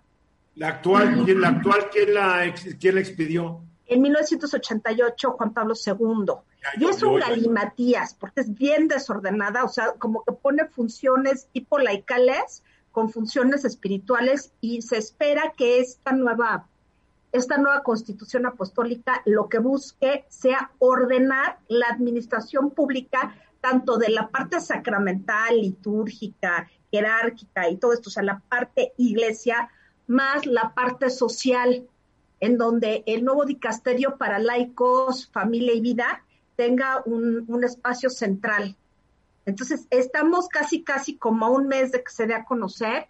[0.55, 3.61] La actual, la actual ¿quién la, quién la expidió?
[3.87, 6.33] En 1988, Juan Pablo II
[6.77, 11.79] y es un galimatías, porque es bien desordenada, o sea, como que pone funciones tipo
[11.79, 16.67] laicales con funciones espirituales y se espera que esta nueva,
[17.35, 24.29] esta nueva constitución apostólica lo que busque sea ordenar la administración pública tanto de la
[24.29, 29.69] parte sacramental, litúrgica, jerárquica y todo esto, o sea, la parte iglesia,
[30.05, 31.87] más la parte social,
[32.39, 36.23] en donde el nuevo dicasterio para laicos, familia y vida
[36.55, 38.77] tenga un, espacio central.
[39.45, 43.07] Entonces, estamos casi, casi como a un mes de que se dé a conocer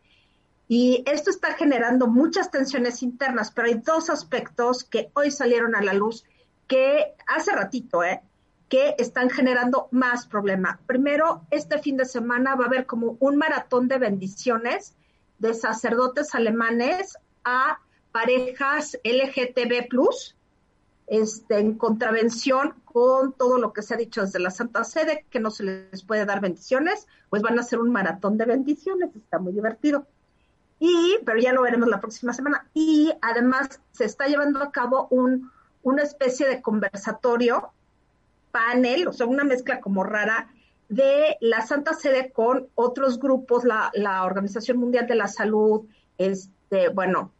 [0.67, 5.83] y esto está generando muchas tensiones internas, pero hay dos aspectos que hoy salieron a
[5.83, 6.25] la luz
[6.67, 8.21] que hace ratito, ¿eh?
[8.69, 10.79] que están generando más problema.
[10.87, 14.95] Primero, este fin de semana va a haber como un maratón de bendiciones
[15.37, 17.79] de sacerdotes alemanes a
[18.11, 19.87] parejas LGTB+,
[21.07, 25.39] este, en contravención con todo lo que se ha dicho desde la Santa Sede, que
[25.39, 29.37] no se les puede dar bendiciones, pues van a hacer un maratón de bendiciones, está
[29.37, 30.07] muy divertido.
[30.79, 32.67] Y, pero ya lo veremos la próxima semana.
[32.73, 35.51] Y además se está llevando a cabo un,
[35.83, 37.71] una especie de conversatorio,
[38.51, 40.49] panel, o sea, una mezcla como rara
[40.89, 45.85] de la Santa Sede con otros grupos, la, la Organización Mundial de la Salud,
[46.17, 47.31] este, bueno,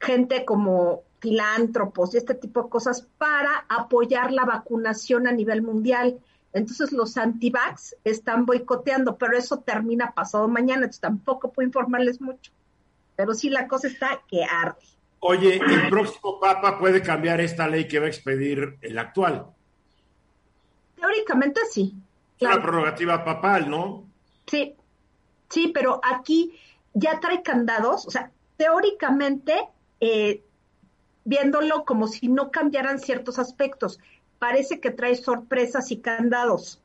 [0.00, 6.20] gente como filántropos y este tipo de cosas para apoyar la vacunación a nivel mundial.
[6.52, 12.52] Entonces los antivax están boicoteando, pero eso termina pasado mañana, entonces tampoco puedo informarles mucho.
[13.16, 14.82] Pero sí la cosa está que arde.
[15.20, 19.46] Oye, el próximo Papa puede cambiar esta ley que va a expedir el actual.
[20.96, 21.94] Teóricamente sí.
[22.38, 22.56] Claro.
[22.56, 24.04] Una prerrogativa papal, ¿no?
[24.46, 24.74] Sí,
[25.48, 26.58] sí, pero aquí
[26.92, 29.68] ya trae candados, o sea, teóricamente
[30.00, 30.42] eh,
[31.24, 33.98] viéndolo como si no cambiaran ciertos aspectos.
[34.38, 36.80] Parece que trae sorpresas y candados.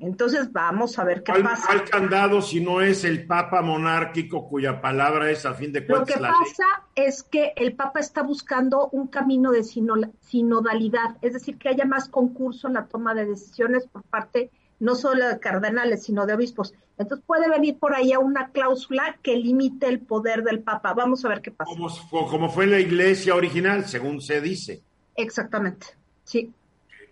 [0.00, 1.66] Entonces vamos a ver qué pasa.
[1.66, 6.20] ¿Cuál candado si no es el Papa monárquico cuya palabra es a fin de cuentas
[6.20, 11.58] Lo que pasa es que el Papa está buscando un camino de sinodalidad, es decir,
[11.58, 16.04] que haya más concurso en la toma de decisiones por parte no solo de cardenales,
[16.04, 16.74] sino de obispos.
[16.98, 20.94] Entonces puede venir por ahí una cláusula que limite el poder del Papa.
[20.94, 21.70] Vamos a ver qué pasa.
[22.10, 24.82] Como, fue la iglesia original, según se dice.
[25.16, 25.86] Exactamente,
[26.24, 26.52] sí.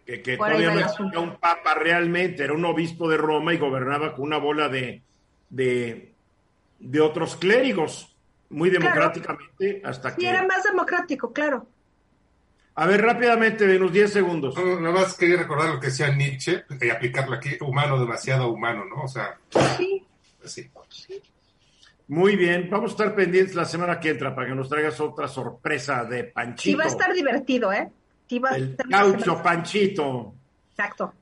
[0.07, 4.15] Que, que todavía no era un Papa realmente, era un obispo de Roma y gobernaba
[4.15, 5.03] con una bola de,
[5.51, 6.13] de,
[6.79, 8.17] de otros clérigos.
[8.51, 10.29] muy democráticamente hasta Sí, que...
[10.29, 11.67] era más democrático, claro.
[12.77, 14.55] A ver, rápidamente, de unos 10 segundos.
[14.57, 18.85] No, Nada más quería recordar lo que decía Nietzsche y aplicarlo aquí, humano, demasiado humano,
[18.85, 19.03] ¿no?
[19.03, 19.39] O sea,
[19.77, 20.05] Sí.
[20.45, 20.71] sí.
[22.09, 25.27] Muy bien, vamos a estar pendientes la semana que entra para que nos traigas otra
[25.27, 26.79] sorpresa de Panchito.
[26.79, 27.91] va a estar divertido, ¿eh?
[28.29, 30.35] Sí, va a El gaucho Panchito.
[30.70, 31.12] Exacto.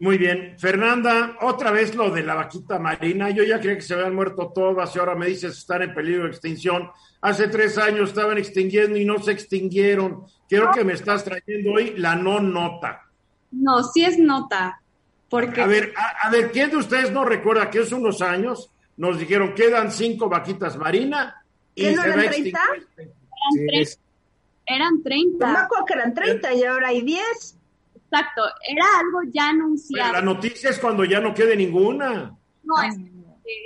[0.00, 0.54] Muy bien.
[0.58, 3.30] Fernanda, otra vez lo de la vaquita marina.
[3.30, 6.24] Yo ya creía que se habían muerto todas y ahora me dices están en peligro
[6.24, 6.90] de extinción.
[7.20, 10.24] Hace tres años estaban extinguiendo y no se extinguieron.
[10.48, 13.02] Quiero que me estás trayendo hoy la no nota.
[13.50, 14.80] No, sí es nota.
[15.28, 18.70] Porque A ver, a, a ver, ¿quién de ustedes no recuerda que hace unos años
[18.96, 21.42] nos dijeron quedan cinco vaquitas marina
[21.74, 22.60] y ¿Que no se eran va a 30?
[22.76, 23.88] extinguir?
[24.68, 25.62] Eran, tre- eran Yo me 30.
[25.64, 27.22] acuerdo que eran 30 y ahora hay 10.
[27.94, 28.42] Exacto.
[28.68, 30.12] Era algo ya Pero anunciado.
[30.12, 32.34] la noticia es cuando ya no quede ninguna.
[32.64, 32.96] No, es,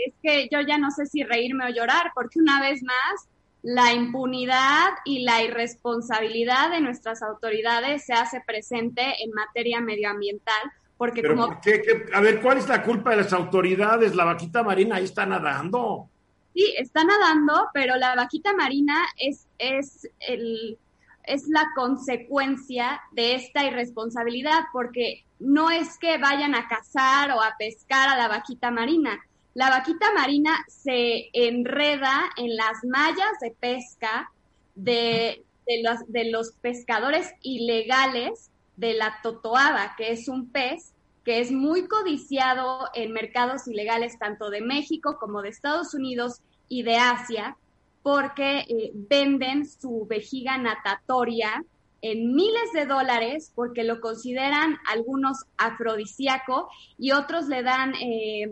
[0.06, 3.28] es que yo ya no sé si reírme o llorar, porque una vez más,
[3.62, 10.62] la impunidad y la irresponsabilidad de nuestras autoridades se hace presente en materia medioambiental,
[10.96, 11.80] porque Pero como ¿por qué?
[11.82, 12.06] ¿Qué?
[12.14, 14.14] A ver, ¿cuál es la culpa de las autoridades?
[14.14, 16.08] La vaquita marina ahí está nadando.
[16.54, 20.78] sí, está nadando, pero la vaquita marina es, es, el,
[21.24, 27.54] es la consecuencia de esta irresponsabilidad, porque no es que vayan a cazar o a
[27.58, 29.20] pescar a la vaquita marina.
[29.54, 34.32] La vaquita marina se enreda en las mallas de pesca
[34.74, 40.92] de, de, los, de los pescadores ilegales de la totoaba, que es un pez
[41.24, 46.82] que es muy codiciado en mercados ilegales tanto de México como de Estados Unidos y
[46.82, 47.56] de Asia,
[48.02, 51.64] porque eh, venden su vejiga natatoria
[52.00, 58.50] en miles de dólares porque lo consideran algunos afrodisíaco y otros le dan eh,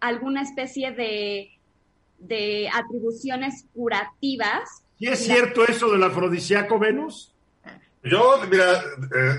[0.00, 1.50] alguna especie de,
[2.18, 4.84] de atribuciones curativas.
[4.98, 7.34] ¿Y es cierto eso del afrodisíaco Venus?
[8.04, 9.38] Yo, mira, eh,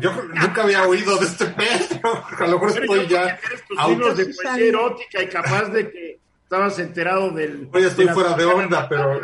[0.00, 3.38] yo nunca había oído de este pez, a lo mejor estoy ya.
[3.40, 6.19] tienes tus libros de Sí, poesía erótica y capaz de que
[6.50, 7.68] estabas enterado del...
[7.72, 9.20] Hoy estoy fuera de onda, pero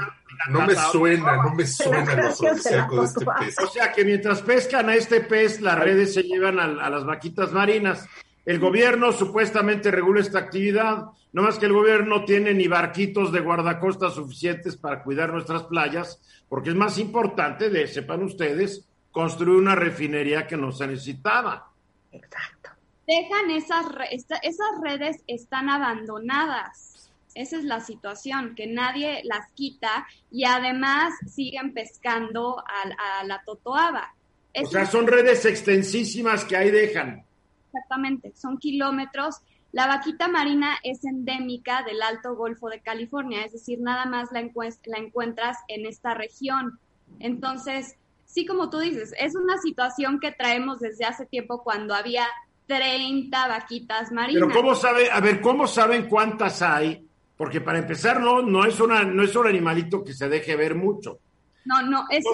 [0.49, 3.59] no me suena, no me suena la afrodisíaco de este pez.
[3.59, 7.05] O sea que mientras pescan a este pez, las redes se llevan a, a las
[7.05, 8.07] vaquitas marinas.
[8.45, 13.41] El gobierno supuestamente regula esta actividad, no más que el gobierno tiene ni barquitos de
[13.41, 19.74] guardacostas suficientes para cuidar nuestras playas, porque es más importante, de, sepan ustedes, construir una
[19.74, 21.72] refinería que no se necesitaba.
[22.12, 22.70] Exacto.
[23.05, 26.93] Dejan esas, re- esta- esas redes están abandonadas.
[27.37, 33.43] Esa es la situación, que nadie las quita y además siguen pescando a, a la
[33.45, 34.14] totoaba.
[34.55, 37.26] O Es sea, son redes extensísimas que ahí dejan.
[37.66, 39.37] Exactamente, son kilómetros.
[39.72, 44.41] La vaquita marina es endémica del Alto Golfo de California, es decir, nada más la,
[44.87, 46.80] la encuentras en esta región.
[47.20, 52.26] Entonces, sí, como tú dices, es una situación que traemos desde hace tiempo cuando había
[52.66, 54.43] 30 vaquitas marinas.
[54.49, 55.11] Pero ¿cómo sabe?
[55.11, 57.07] A ver, ¿cómo saben cuántas hay?
[57.37, 60.74] Porque para empezar, no, no es una, no es un animalito que se deje ver
[60.74, 61.18] mucho.
[61.64, 62.24] No, no, es...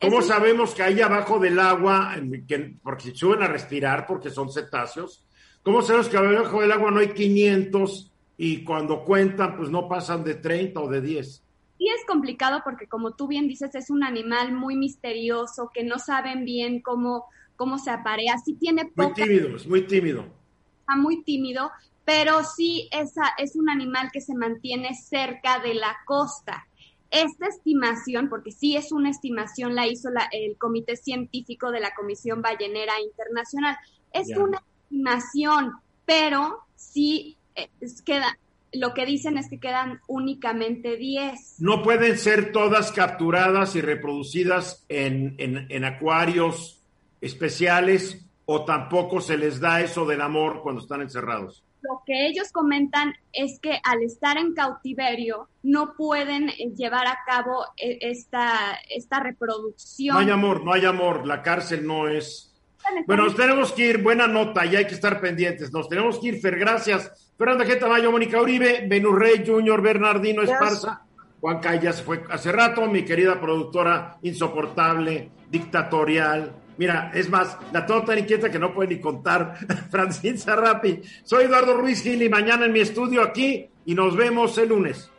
[0.00, 2.14] ¿Cómo es sabemos que ahí abajo del agua,
[2.46, 5.24] que- porque suben a respirar, porque son cetáceos,
[5.62, 10.22] ¿cómo sabemos que abajo del agua no hay 500 y cuando cuentan, pues no pasan
[10.22, 11.42] de 30 o de 10?
[11.78, 15.98] Sí es complicado porque como tú bien dices, es un animal muy misterioso, que no
[15.98, 17.24] saben bien cómo,
[17.56, 18.36] cómo se aparea.
[18.38, 20.24] Sí tiene Muy poca tímido, es muy tímido.
[20.80, 21.70] está muy tímido,
[22.08, 26.66] pero sí esa, es un animal que se mantiene cerca de la costa.
[27.10, 31.92] Esta estimación, porque sí es una estimación, la hizo la- el Comité Científico de la
[31.94, 33.76] Comisión Ballenera Internacional.
[34.10, 35.72] Es una estimación,
[36.06, 38.38] pero sí eh, es- queda,
[38.72, 41.56] lo que dicen es que quedan únicamente 10.
[41.58, 46.80] No pueden ser todas capturadas y reproducidas en, en- en acuarios
[47.20, 51.64] especiales o tampoco se les da eso del amor cuando están encerrados.
[51.88, 57.20] Lo que ellos comentan es que al estar en cautiverio no pueden eh, llevar a
[57.26, 60.14] cabo eh, esta, esta reproducción.
[60.14, 62.44] No hay amor, no hay amor, la cárcel no es...
[63.06, 65.72] Bueno, nos tenemos que ir, buena nota, y hay que estar pendientes.
[65.72, 67.32] Nos tenemos que ir, Fer, gracias.
[67.36, 67.78] Fernanda G.
[67.78, 70.42] Tamayo, Mónica Uribe, Benurrey Junior, Bernardino.
[70.42, 71.02] Esparza,
[71.40, 76.54] Juan Calla se fue hace rato, mi querida productora insoportable, dictatorial.
[76.78, 79.56] Mira, es más, la tengo tan inquieta que no puede ni contar.
[79.90, 81.02] Francine Sarrapi.
[81.24, 85.10] Soy Eduardo Ruiz Gil y mañana en mi estudio aquí y nos vemos el lunes.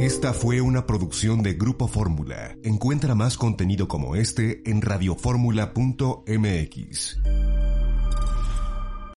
[0.00, 2.56] Esta fue una producción de Grupo Fórmula.
[2.62, 7.20] Encuentra más contenido como este en radioformula.mx.